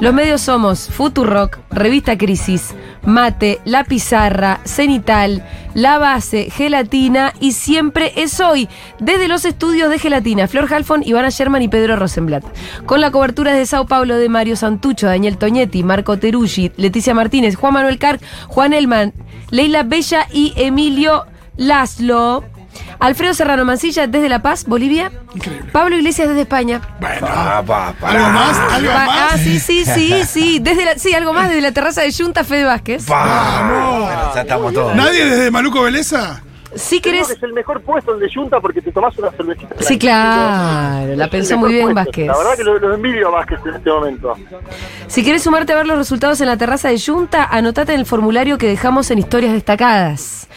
Los 0.00 0.12
medios 0.12 0.40
somos 0.40 0.88
Futurock, 0.90 1.58
Revista 1.70 2.18
Crisis, 2.18 2.74
Mate, 3.06 3.60
La 3.64 3.84
Pizarra, 3.84 4.60
Cenital, 4.64 5.44
La 5.74 5.98
Base, 5.98 6.48
Gelatina 6.50 7.32
y 7.40 7.52
Siempre 7.52 8.12
es 8.16 8.40
Hoy, 8.40 8.68
desde 8.98 9.28
los 9.28 9.44
estudios 9.44 9.90
de 9.90 9.98
Gelatina, 9.98 10.48
Flor 10.48 10.72
Halfon, 10.72 11.02
Ivana 11.04 11.28
Sherman 11.28 11.62
y 11.62 11.68
Pedro 11.68 11.96
Rosenblatt. 11.96 12.44
Con 12.86 13.00
la 13.00 13.10
cobertura 13.10 13.52
de 13.52 13.66
Sao 13.66 13.86
Paulo 13.86 14.16
de 14.16 14.28
Mario 14.28 14.56
Santucho, 14.56 15.06
Daniel 15.06 15.36
Toñetti, 15.36 15.82
Marco 15.82 16.18
Teruggi, 16.18 16.72
Leticia 16.76 17.14
Martínez, 17.14 17.56
Juan 17.56 17.74
Manuel 17.74 17.98
Carc, 17.98 18.22
Juan 18.48 18.72
Elman, 18.72 19.12
Leila 19.50 19.82
Bella 19.82 20.26
y 20.32 20.54
Emilio 20.56 21.26
Laszlo. 21.56 22.53
Alfredo 23.00 23.34
Serrano 23.34 23.64
Mancilla 23.64 24.06
desde 24.06 24.28
La 24.28 24.40
Paz, 24.42 24.64
Bolivia. 24.66 25.10
Increíble. 25.34 25.70
Pablo 25.72 25.96
Iglesias 25.96 26.28
desde 26.28 26.42
España. 26.42 26.80
Bueno. 27.00 27.26
Pa, 27.26 27.62
pa, 27.66 27.94
pa. 28.00 28.08
¿Algo 28.10 28.28
más? 28.28 28.58
¿Algo 28.72 28.92
Pa- 28.92 29.06
más? 29.06 29.32
ah, 29.34 29.38
sí, 29.38 29.58
sí, 29.58 29.84
sí, 29.84 30.22
sí. 30.28 30.58
Desde 30.60 30.84
la- 30.84 30.98
sí, 30.98 31.14
algo 31.14 31.32
más 31.32 31.48
desde 31.48 31.60
la 31.62 31.72
terraza 31.72 32.02
de 32.02 32.12
Junta 32.12 32.44
Fede 32.44 32.64
Vázquez. 32.64 33.06
Pa. 33.06 33.66
Bueno, 33.68 34.34
ya 34.34 34.40
estamos 34.40 34.72
todos. 34.72 34.94
¿Nadie 34.96 35.24
desde 35.24 35.50
Maluco 35.50 35.80
querés. 37.00 37.28
que 37.28 37.34
es 37.34 37.42
el 37.44 37.52
mejor 37.52 37.82
puesto 37.82 38.14
el 38.14 38.18
de 38.20 38.28
Junta 38.34 38.58
porque 38.60 38.82
te 38.82 38.90
tomás 38.90 39.16
una 39.16 39.30
cervecita. 39.30 39.76
Sí, 39.78 39.96
claro, 39.96 41.14
la 41.14 41.28
pensó 41.30 41.56
muy 41.56 41.72
bien 41.72 41.92
puesto. 41.92 42.00
Vázquez. 42.10 42.26
La 42.26 42.36
verdad 42.36 42.56
que 42.56 42.64
lo, 42.64 42.78
lo 42.80 42.94
envidio 42.94 43.28
a 43.28 43.30
Vázquez 43.30 43.60
en 43.64 43.74
este 43.74 43.90
momento. 43.90 44.34
Si 45.06 45.22
querés 45.22 45.44
sumarte 45.44 45.72
a 45.72 45.76
ver 45.76 45.86
los 45.86 45.96
resultados 45.96 46.40
en 46.40 46.48
la 46.48 46.56
terraza 46.56 46.88
de 46.88 46.98
Junta, 47.00 47.44
anotate 47.44 47.94
en 47.94 48.00
el 48.00 48.06
formulario 48.06 48.58
que 48.58 48.66
dejamos 48.66 49.08
en 49.12 49.18
historias 49.20 49.52
destacadas. 49.52 50.48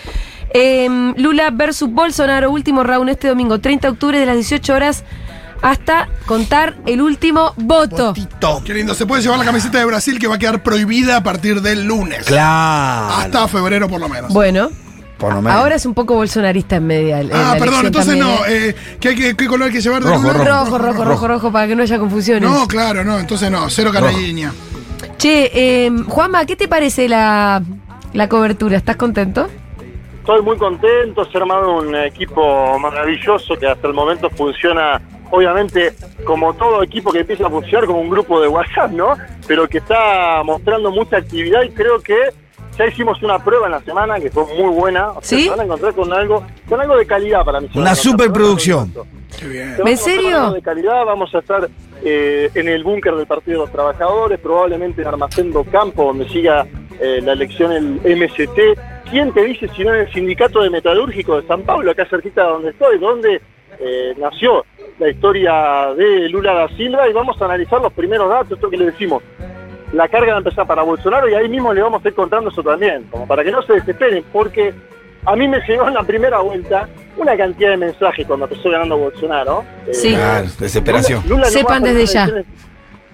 Em, 0.52 1.14
Lula 1.18 1.50
versus 1.52 1.90
Bolsonaro, 1.92 2.50
último 2.52 2.84
round 2.84 3.10
este 3.10 3.28
domingo, 3.28 3.60
30 3.60 3.88
de 3.88 3.92
octubre 3.92 4.20
de 4.20 4.26
las 4.26 4.36
18 4.36 4.74
horas, 4.74 5.04
hasta 5.62 6.08
contar 6.26 6.76
el 6.86 7.02
último 7.02 7.54
voto. 7.58 8.14
Tito. 8.14 8.62
Qué 8.66 8.74
lindo. 8.74 8.94
Se 8.94 9.06
puede 9.06 9.22
llevar 9.22 9.40
la 9.40 9.46
camiseta 9.46 9.80
de 9.80 9.86
Brasil 9.86 10.20
que 10.20 10.28
va 10.28 10.36
a 10.36 10.40
quedar 10.40 10.64
prohibida 10.64 11.18
a 11.18 11.24
partir 11.24 11.62
del 11.62 11.84
lunes. 11.86 12.26
Claro. 12.26 13.16
Hasta 13.16 13.48
febrero 13.48 13.88
por 13.90 14.00
lo 14.00 14.08
menos. 14.08 14.32
Bueno, 14.34 14.70
Por 15.18 15.34
lo 15.34 15.42
menos. 15.42 15.60
ahora 15.60 15.76
es 15.76 15.86
un 15.86 15.94
poco 15.96 16.14
bolsonarista 16.16 16.76
en 16.76 16.86
media. 16.88 17.22
en 17.22 17.32
ah, 17.34 17.54
la 17.54 17.60
perdón, 17.60 17.88
entonces 17.88 18.18
también, 18.18 18.38
no. 18.40 18.46
¿eh? 18.46 18.70
Eh, 18.70 18.76
¿qué, 19.00 19.10
hay 19.10 19.16
que- 19.16 19.36
¿Qué 19.36 19.48
color 19.48 19.68
hay 19.68 19.74
que 19.74 19.82
llevar 19.82 20.04
de 20.04 20.10
Rojo? 20.12 20.32
Rojo, 20.32 20.78
rojo, 20.78 21.04
rojo, 21.06 21.28
rojo, 21.28 21.52
para 21.52 21.68
que 21.68 21.76
no 21.76 21.82
haya 21.84 21.98
confusiones. 21.98 22.50
No, 22.50 22.68
claro, 22.68 23.04
no. 23.04 23.18
Entonces 23.20 23.50
no. 23.52 23.70
Cero 23.70 23.92
canalliña. 23.92 24.54
Che, 25.18 25.86
em, 25.86 26.06
Juanma, 26.06 26.46
¿qué 26.46 26.56
te 26.56 26.68
parece 26.68 27.10
la, 27.10 27.64
la 28.14 28.30
cobertura? 28.30 28.78
¿Estás 28.78 28.96
contento? 28.96 29.50
Estoy 30.28 30.42
muy 30.42 30.58
contento, 30.58 31.24
se 31.24 31.38
ha 31.38 31.42
armado 31.42 31.78
un 31.78 31.96
equipo 31.96 32.78
maravilloso 32.80 33.56
que 33.56 33.66
hasta 33.66 33.88
el 33.88 33.94
momento 33.94 34.30
funciona, 34.30 35.02
obviamente, 35.32 35.94
como 36.26 36.54
todo 36.54 36.84
equipo 36.84 37.14
que 37.14 37.20
empieza 37.20 37.48
a 37.48 37.50
funcionar 37.50 37.86
como 37.86 38.02
un 38.02 38.10
grupo 38.10 38.42
de 38.42 38.50
WhatsApp, 38.50 38.92
¿no? 38.92 39.16
Pero 39.48 39.70
que 39.70 39.78
está 39.78 40.44
mostrando 40.44 40.92
mucha 40.92 41.16
actividad 41.16 41.62
y 41.64 41.70
creo 41.70 42.02
que 42.02 42.18
ya 42.78 42.88
hicimos 42.88 43.24
una 43.24 43.42
prueba 43.42 43.68
en 43.68 43.72
la 43.72 43.82
semana 43.84 44.20
que 44.20 44.30
fue 44.30 44.44
muy 44.54 44.76
buena. 44.76 45.12
O 45.12 45.22
sea, 45.22 45.38
¿Sí? 45.38 45.46
Se 45.46 45.50
van 45.50 45.62
a 45.62 45.64
encontrar 45.64 45.94
con 45.94 46.12
algo, 46.12 46.44
con 46.68 46.82
algo 46.82 46.98
de 46.98 47.06
calidad 47.06 47.46
para 47.46 47.62
mí. 47.62 47.70
Una 47.74 47.96
superproducción. 47.96 48.94
Qué 49.40 49.48
bien. 49.48 49.78
¿En 49.82 49.98
serio? 49.98 50.40
algo 50.40 50.56
de 50.56 50.62
calidad, 50.62 51.06
vamos 51.06 51.34
a 51.34 51.40
estar 51.40 51.70
eh, 52.04 52.52
en 52.54 52.68
el 52.68 52.84
búnker 52.84 53.16
del 53.16 53.28
Partido 53.28 53.60
de 53.60 53.66
los 53.68 53.72
Trabajadores, 53.72 54.38
probablemente 54.42 55.04
en 55.04 55.08
Armacendo 55.08 55.64
Campo, 55.64 56.04
donde 56.04 56.28
siga 56.28 56.68
eh, 57.00 57.22
la 57.24 57.32
elección 57.32 57.72
el 57.72 58.18
MST. 58.18 58.97
¿Quién 59.10 59.32
te 59.34 59.44
dice 59.44 59.68
si 59.70 59.84
no 59.84 59.94
en 59.94 60.02
el 60.02 60.14
Sindicato 60.14 60.62
de 60.62 60.70
Metalúrgico 60.70 61.40
de 61.42 61.48
San 61.48 61.62
Pablo, 61.64 61.92
acá 61.92 62.06
cerquita 62.10 62.44
de 62.44 62.50
donde 62.50 62.70
estoy, 62.72 62.98
donde 63.00 63.42
eh, 63.80 64.14
nació 64.18 64.66
la 65.00 65.10
historia 65.10 65.94
de 65.96 66.28
Lula 66.30 66.54
da 66.54 66.68
Silva? 66.76 67.08
Y 67.08 67.14
vamos 67.14 67.42
a 67.42 67.46
analizar 67.46 67.80
los 67.82 67.94
primeros 67.94 68.30
datos, 68.30 68.52
esto 68.54 68.70
que 68.70 68.78
le 68.78 68.86
decimos. 68.88 69.24
La 69.94 70.08
carga 70.10 70.32
va 70.32 70.36
a 70.36 70.38
empezar 70.40 70.68
para 70.68 70.84
Bolsonaro 70.84 71.30
y 71.30 71.34
ahí 71.36 71.48
mismo 71.48 71.74
le 71.74 71.82
vamos 71.82 72.04
a 72.04 72.08
ir 72.10 72.14
contando 72.16 72.50
eso 72.50 72.62
también, 72.62 73.04
como 73.10 73.26
para 73.26 73.44
que 73.44 73.52
no 73.52 73.62
se 73.62 73.74
desesperen, 73.74 74.26
porque 74.34 74.74
a 75.26 75.36
mí 75.38 75.48
me 75.48 75.60
llegó 75.66 75.88
en 75.88 75.94
la 75.94 76.04
primera 76.04 76.40
vuelta 76.40 76.90
una 77.16 77.38
cantidad 77.38 77.70
de 77.72 77.78
mensajes 77.78 78.28
cuando 78.28 78.46
empezó 78.48 78.70
ganando 78.70 78.98
Bolsonaro. 78.98 79.64
Eh, 79.88 79.94
Sí. 79.94 80.14
Claro, 80.14 80.48
desesperación. 80.60 81.22
Lula- 81.24 81.36
Lula 81.36 81.46
no 81.46 81.52
Sepan 81.52 81.84
desde 81.84 82.06
ya. 82.06 82.30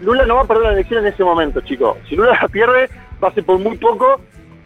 Lula 0.02 0.26
no 0.26 0.36
va 0.36 0.42
a 0.42 0.46
perder 0.46 0.64
la 0.64 0.74
elección 0.74 1.06
en 1.06 1.14
ese 1.14 1.24
momento, 1.24 1.62
chicos. 1.62 1.98
Si 2.10 2.16
Lula 2.16 2.38
la 2.42 2.48
pierde, 2.48 2.90
va 3.24 3.28
a 3.30 3.34
ser 3.34 3.46
por 3.46 3.60
muy 3.60 3.78
poco 3.78 4.20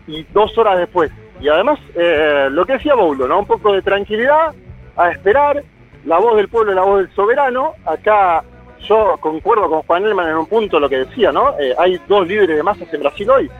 y 0.08 0.24
dos 0.34 0.58
horas 0.58 0.80
después. 0.80 1.12
Y 1.40 1.50
además, 1.50 1.80
eh, 1.96 2.48
lo 2.50 2.66
que 2.66 2.74
decía 2.74 2.96
Boulo, 2.96 3.28
¿no? 3.28 3.40
Un 3.40 3.46
poco 3.46 3.74
de 3.74 3.82
tranquilidad, 3.82 4.54
a 4.96 5.12
esperar, 5.12 5.64
la 6.06 6.18
voz 6.20 6.38
del 6.38 6.48
pueblo 6.48 6.74
la 6.74 6.84
voz 6.84 7.00
del 7.00 7.14
soberano. 7.14 7.74
Acá 7.86 8.44
yo 8.88 9.18
concuerdo 9.20 9.70
con 9.70 9.82
Juan 9.84 10.06
Elman 10.06 10.30
en 10.30 10.38
un 10.38 10.48
punto 10.48 10.80
lo 10.80 10.90
que 10.90 11.00
decía, 11.00 11.32
¿no? 11.32 11.58
Eh, 11.60 11.76
hay 11.78 12.00
dos 12.08 12.28
líderes 12.28 12.56
de 12.58 12.64
masas 12.64 12.92
en 12.94 13.02
Brasil 13.02 13.30
hoy. 13.30 13.52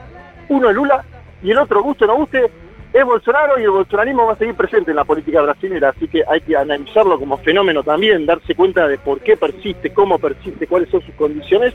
Uno 0.48 0.70
es 0.70 0.74
Lula 0.74 1.04
y 1.42 1.50
el 1.50 1.58
otro, 1.58 1.82
guste 1.82 2.04
o 2.04 2.08
no 2.08 2.16
guste, 2.16 2.50
es 2.92 3.04
Bolsonaro 3.04 3.60
y 3.60 3.64
el 3.64 3.70
bolsonarismo 3.70 4.26
va 4.26 4.32
a 4.32 4.36
seguir 4.36 4.54
presente 4.54 4.90
en 4.90 4.96
la 4.96 5.04
política 5.04 5.42
brasileña, 5.42 5.90
así 5.90 6.08
que 6.08 6.24
hay 6.26 6.40
que 6.40 6.56
analizarlo 6.56 7.18
como 7.18 7.36
fenómeno 7.38 7.82
también, 7.82 8.24
darse 8.24 8.54
cuenta 8.54 8.88
de 8.88 8.98
por 8.98 9.20
qué 9.20 9.36
persiste, 9.36 9.92
cómo 9.92 10.18
persiste, 10.18 10.66
cuáles 10.66 10.88
son 10.88 11.02
sus 11.02 11.14
condiciones 11.14 11.74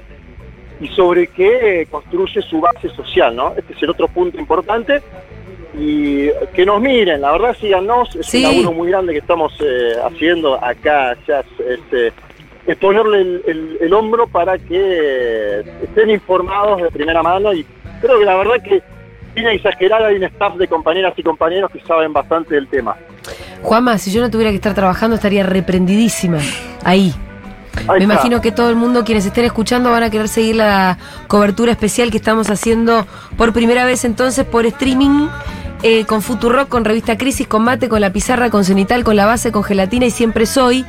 y 0.83 0.87
sobre 0.89 1.27
qué 1.27 1.81
eh, 1.81 1.87
construye 1.89 2.41
su 2.41 2.59
base 2.59 2.89
social, 2.89 3.35
¿no? 3.35 3.53
Este 3.57 3.73
es 3.73 3.81
el 3.83 3.89
otro 3.89 4.07
punto 4.07 4.37
importante. 4.39 5.01
y 5.75 6.29
que 6.53 6.67
nos 6.67 6.79
miren, 6.79 7.19
la 7.21 7.31
verdad 7.31 7.57
síganos, 7.59 8.15
es 8.15 8.27
Sí. 8.27 8.45
un 8.45 8.51
laburo 8.51 8.71
muy 8.73 8.89
grande 8.91 9.11
que 9.13 9.17
estamos 9.19 9.51
eh, 9.59 9.93
haciendo 10.05 10.53
acá, 10.63 11.17
ya 11.27 11.39
es, 11.39 11.45
este, 11.79 12.13
es 12.67 12.77
ponerle 12.77 13.21
el, 13.21 13.41
el- 13.47 13.77
el 13.81 13.93
hombro 13.93 14.27
para 14.27 14.59
que 14.59 14.67
eh, 14.79 15.63
estén 15.81 16.11
informados 16.11 16.79
de 16.79 16.91
primera 16.91 17.23
mano 17.23 17.51
y 17.53 17.65
creo 18.01 18.19
que 18.19 18.25
la 18.25 18.35
verdad 18.37 18.61
que 18.63 18.83
sin 19.33 19.47
exagerar 19.47 20.03
hay 20.03 20.17
un 20.17 20.23
staff 20.25 20.55
de 20.57 20.67
compañeras 20.67 21.13
y 21.17 21.23
compañeros 21.23 21.71
que 21.71 21.79
saben 21.79 22.13
bastante 22.13 22.53
del 22.53 22.67
tema. 22.67 22.95
Juanma, 23.63 23.97
si 23.97 24.11
yo 24.11 24.21
no 24.21 24.29
tuviera 24.29 24.51
que 24.51 24.57
estar 24.57 24.75
trabajando 24.75 25.15
estaría 25.15 25.41
reprendidísima. 25.41 26.37
Ahí. 26.83 27.15
Me 27.97 28.03
imagino 28.03 28.39
que 28.41 28.51
todo 28.51 28.69
el 28.69 28.75
mundo, 28.75 29.03
quienes 29.03 29.25
estén 29.25 29.45
escuchando, 29.45 29.91
van 29.91 30.03
a 30.03 30.09
querer 30.09 30.27
seguir 30.27 30.55
la 30.55 30.97
cobertura 31.27 31.71
especial 31.71 32.11
que 32.11 32.17
estamos 32.17 32.49
haciendo 32.49 33.05
por 33.37 33.51
primera 33.53 33.83
vez 33.85 34.05
entonces 34.05 34.45
por 34.45 34.65
streaming. 34.65 35.27
eh, 35.85 36.05
con 36.05 36.21
Futurock, 36.21 36.69
con 36.69 36.85
Revista 36.85 37.17
Crisis, 37.17 37.45
con 37.45 37.61
Mate, 37.65 37.89
con 37.89 37.99
La 37.99 38.13
Pizarra, 38.13 38.49
con 38.49 38.63
Cenital, 38.63 39.03
con 39.03 39.17
La 39.17 39.25
Base, 39.25 39.51
con 39.51 39.65
Gelatina 39.65 40.05
y 40.05 40.11
Siempre 40.11 40.45
Soy. 40.45 40.85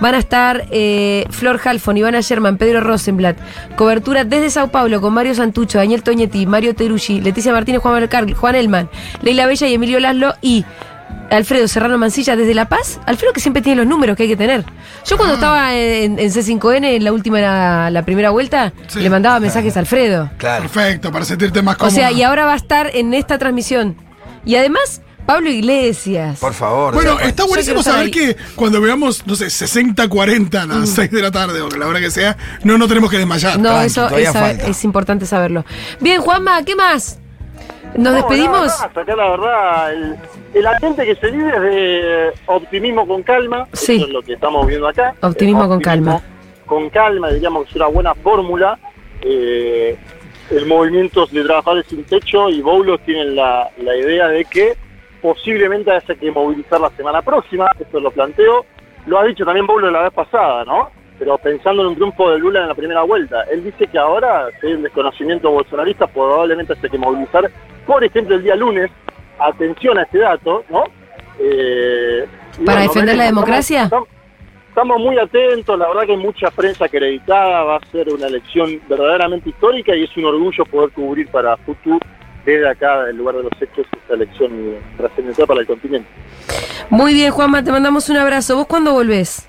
Van 0.00 0.14
a 0.14 0.18
estar 0.18 0.64
eh, 0.70 1.26
Flor 1.28 1.60
Halfon, 1.62 1.98
Ivana 1.98 2.22
Sherman, 2.22 2.56
Pedro 2.56 2.80
Rosenblatt. 2.80 3.36
Cobertura 3.76 4.24
desde 4.24 4.48
Sao 4.48 4.68
Paulo 4.68 5.02
con 5.02 5.12
Mario 5.12 5.34
Santucho, 5.34 5.76
Daniel 5.76 6.02
Toñetti, 6.02 6.46
Mario 6.46 6.74
Terucci, 6.74 7.20
Leticia 7.20 7.52
Martínez, 7.52 7.82
Juan, 7.82 8.02
Belcar- 8.02 8.32
Juan 8.34 8.54
Elman, 8.54 8.88
Leila 9.20 9.44
Bella 9.44 9.66
y 9.66 9.74
Emilio 9.74 10.00
Laslo 10.00 10.32
y 10.40 10.64
Alfredo 11.30 11.68
Serrano 11.68 11.98
Mancilla 11.98 12.36
desde 12.36 12.54
La 12.54 12.68
Paz. 12.68 13.00
Alfredo 13.06 13.32
que 13.34 13.40
siempre 13.40 13.60
tiene 13.62 13.76
los 13.82 13.86
números 13.86 14.16
que 14.16 14.22
hay 14.24 14.28
que 14.30 14.36
tener. 14.36 14.64
Yo 15.06 15.16
cuando 15.16 15.34
estaba 15.34 15.74
en, 15.76 16.18
en 16.18 16.30
C5N, 16.32 16.84
en 16.96 17.04
la 17.04 17.12
última, 17.12 17.38
la, 17.40 17.90
la 17.90 18.02
primera 18.04 18.30
vuelta, 18.30 18.72
Sí. 18.86 19.00
le 19.00 19.10
mandaba 19.10 19.38
mensajes 19.40 19.76
a 19.76 19.80
Alfredo. 19.80 20.30
Claro. 20.38 20.62
Perfecto, 20.62 21.12
para 21.12 21.24
sentirte 21.24 21.60
más 21.60 21.74
O 21.74 21.78
cómodo. 21.78 21.94
sea, 21.94 22.10
y 22.12 22.22
ahora 22.22 22.46
va 22.46 22.54
a 22.54 22.56
estar 22.56 22.90
en 22.94 23.12
esta 23.12 23.36
transmisión. 23.36 23.96
Y 24.46 24.56
además, 24.56 25.02
Pablo 25.26 25.50
Iglesias. 25.50 26.38
Por 26.38 26.54
favor. 26.54 26.94
Bueno, 26.94 27.16
o 27.16 27.20
está 27.20 27.44
buenísimo 27.44 27.82
saber 27.82 28.06
ahí. 28.06 28.10
que 28.10 28.36
cuando 28.56 28.80
veamos, 28.80 29.26
no 29.26 29.34
sé, 29.34 29.46
60-40 29.48 30.54
a 30.62 30.66
las 30.66 30.88
6 30.88 31.10
de 31.10 31.20
la 31.20 31.30
tarde 31.30 31.60
o 31.60 31.68
la 31.68 31.86
hora 31.86 32.00
que 32.00 32.10
sea, 32.10 32.38
no 32.64 32.78
nos 32.78 32.88
tenemos 32.88 33.10
que 33.10 33.18
desmayar. 33.18 33.58
no, 33.58 33.68
tranqui, 33.68 33.86
eso 33.88 34.08
es 34.66 34.84
importante 34.84 35.26
saberlo. 35.26 35.66
Bien, 36.00 36.22
Juanma, 36.22 36.62
¿qué 36.64 36.74
más? 36.74 37.18
¿Nos 37.94 38.12
No, 38.12 38.12
despedimos? 38.12 38.60
más, 38.60 38.82
acá 38.82 39.16
la 39.16 39.30
verdad, 39.30 39.92
el, 39.92 40.16
el 40.54 40.66
ambiente 40.66 41.04
que 41.04 41.14
se 41.16 41.30
vive 41.30 41.50
es 41.54 41.60
de 41.62 42.32
optimismo 42.46 43.06
con 43.06 43.22
calma. 43.22 43.66
Sí. 43.72 43.96
Eso 43.96 44.06
es 44.06 44.12
lo 44.12 44.22
que 44.22 44.34
estamos 44.34 44.66
viendo 44.66 44.88
acá. 44.88 45.14
Optimismo 45.22 45.66
con 45.68 45.80
calma. 45.80 46.20
Con 46.66 46.90
calma, 46.90 47.30
diríamos 47.30 47.64
que 47.64 47.70
es 47.70 47.76
una 47.76 47.86
buena 47.86 48.14
fórmula. 48.14 48.78
Eh, 49.22 49.96
el 50.50 50.66
movimiento 50.66 51.26
de 51.26 51.42
trabajadores 51.44 51.86
sin 51.86 52.04
techo 52.04 52.48
y 52.48 52.62
Boulos 52.62 53.00
tienen 53.04 53.34
la, 53.36 53.68
la 53.78 53.96
idea 53.96 54.28
de 54.28 54.44
que 54.44 54.74
posiblemente 55.20 55.90
haya 55.90 56.14
que 56.14 56.30
movilizar 56.30 56.80
la 56.80 56.90
semana 56.90 57.20
próxima. 57.22 57.70
Esto 57.78 58.00
lo 58.00 58.10
planteo. 58.10 58.64
Lo 59.06 59.18
ha 59.18 59.24
dicho 59.24 59.44
también 59.44 59.66
Boulos 59.66 59.92
la 59.92 60.02
vez 60.02 60.12
pasada, 60.12 60.64
¿no? 60.64 60.90
Pero 61.18 61.36
pensando 61.38 61.82
en 61.82 61.88
un 61.88 61.94
triunfo 61.94 62.30
de 62.30 62.38
Lula 62.38 62.62
en 62.62 62.68
la 62.68 62.74
primera 62.74 63.02
vuelta. 63.02 63.42
Él 63.50 63.64
dice 63.64 63.86
que 63.86 63.98
ahora, 63.98 64.48
si 64.60 64.68
hay 64.68 64.74
un 64.74 64.82
desconocimiento 64.82 65.50
bolsonarista, 65.50 66.06
probablemente 66.06 66.72
haya 66.72 66.88
que 66.88 66.98
movilizar, 66.98 67.50
por 67.86 68.04
ejemplo, 68.04 68.36
el 68.36 68.42
día 68.42 68.54
lunes. 68.54 68.90
Atención 69.40 69.96
a 69.98 70.02
este 70.02 70.18
dato, 70.18 70.64
¿no? 70.68 70.82
Eh, 71.38 72.26
¿Para 72.64 72.82
defender 72.82 73.16
la 73.16 73.24
democracia? 73.24 73.84
Estamos, 73.84 74.08
estamos 74.68 74.98
muy 75.00 75.16
atentos, 75.18 75.78
la 75.78 75.86
verdad 75.88 76.02
que 76.02 76.12
hay 76.12 76.18
mucha 76.18 76.50
prensa 76.50 76.86
acreditada, 76.86 77.62
va 77.62 77.76
a 77.76 77.86
ser 77.92 78.08
una 78.08 78.26
elección 78.26 78.80
verdaderamente 78.88 79.50
histórica 79.50 79.94
y 79.94 80.04
es 80.04 80.16
un 80.16 80.24
orgullo 80.24 80.64
poder 80.64 80.90
cubrir 80.90 81.28
para 81.28 81.56
Futu 81.58 82.00
desde 82.44 82.68
acá, 82.68 83.04
del 83.04 83.16
lugar 83.16 83.36
de 83.36 83.42
los 83.44 83.52
hechos, 83.60 83.86
esta 83.92 84.14
elección 84.14 84.76
trascendental 84.96 85.46
para 85.46 85.60
el 85.60 85.66
continente. 85.66 86.08
Muy 86.90 87.12
bien, 87.12 87.30
Juanma, 87.30 87.62
te 87.62 87.70
mandamos 87.70 88.08
un 88.08 88.16
abrazo. 88.16 88.56
¿Vos 88.56 88.66
cuándo 88.66 88.92
volvés? 88.92 89.47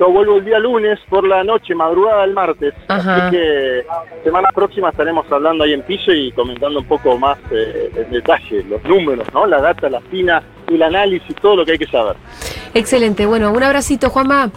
Yo 0.00 0.10
vuelvo 0.10 0.38
el 0.38 0.44
día 0.46 0.58
lunes 0.58 0.98
por 1.10 1.28
la 1.28 1.44
noche, 1.44 1.74
madrugada 1.74 2.22
del 2.22 2.32
martes. 2.32 2.72
Ajá. 2.88 3.26
Así 3.26 3.36
que 3.36 3.84
semana 4.24 4.48
próxima 4.54 4.88
estaremos 4.88 5.30
hablando 5.30 5.62
ahí 5.62 5.74
en 5.74 5.82
piso 5.82 6.10
y 6.10 6.32
comentando 6.32 6.78
un 6.78 6.86
poco 6.86 7.18
más 7.18 7.36
eh, 7.50 7.92
en 7.94 8.10
detalle 8.10 8.64
los 8.64 8.82
números, 8.84 9.28
¿no? 9.34 9.44
La 9.44 9.60
data, 9.60 9.90
la 9.90 10.00
fina, 10.00 10.42
el 10.68 10.82
análisis, 10.82 11.36
todo 11.36 11.56
lo 11.56 11.66
que 11.66 11.72
hay 11.72 11.78
que 11.78 11.86
saber. 11.86 12.16
Excelente. 12.72 13.26
Bueno, 13.26 13.52
un 13.52 13.62
abracito, 13.62 14.08
Juanma. 14.08 14.50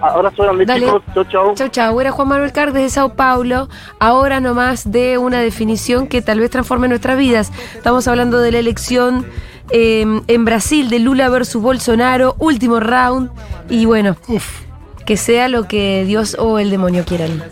Abrazo 0.00 0.44
grande, 0.44 0.64
Dale. 0.64 0.86
chicos. 0.86 1.02
Chau, 1.12 1.24
chau. 1.24 1.54
Chau, 1.54 1.68
chau. 1.68 2.00
Era 2.00 2.10
Juan 2.10 2.28
Manuel 2.28 2.52
Carr 2.52 2.72
desde 2.72 2.88
Sao 2.88 3.14
Paulo. 3.14 3.68
Ahora 3.98 4.40
nomás 4.40 4.90
de 4.90 5.18
una 5.18 5.40
definición 5.40 6.06
que 6.06 6.22
tal 6.22 6.40
vez 6.40 6.48
transforme 6.48 6.88
nuestras 6.88 7.18
vidas. 7.18 7.52
Estamos 7.74 8.08
hablando 8.08 8.38
de 8.38 8.52
la 8.52 8.58
elección 8.58 9.26
eh, 9.70 10.06
en 10.26 10.44
Brasil 10.46 10.88
de 10.88 10.98
Lula 10.98 11.28
versus 11.28 11.60
Bolsonaro, 11.60 12.36
último 12.38 12.80
round. 12.80 13.30
Y 13.68 13.84
bueno, 13.84 14.16
Uf. 14.28 14.67
Que 15.08 15.16
sea 15.16 15.48
lo 15.48 15.66
que 15.66 16.04
Dios 16.04 16.36
o 16.38 16.58
el 16.58 16.68
demonio 16.68 17.06
quieran. 17.06 17.42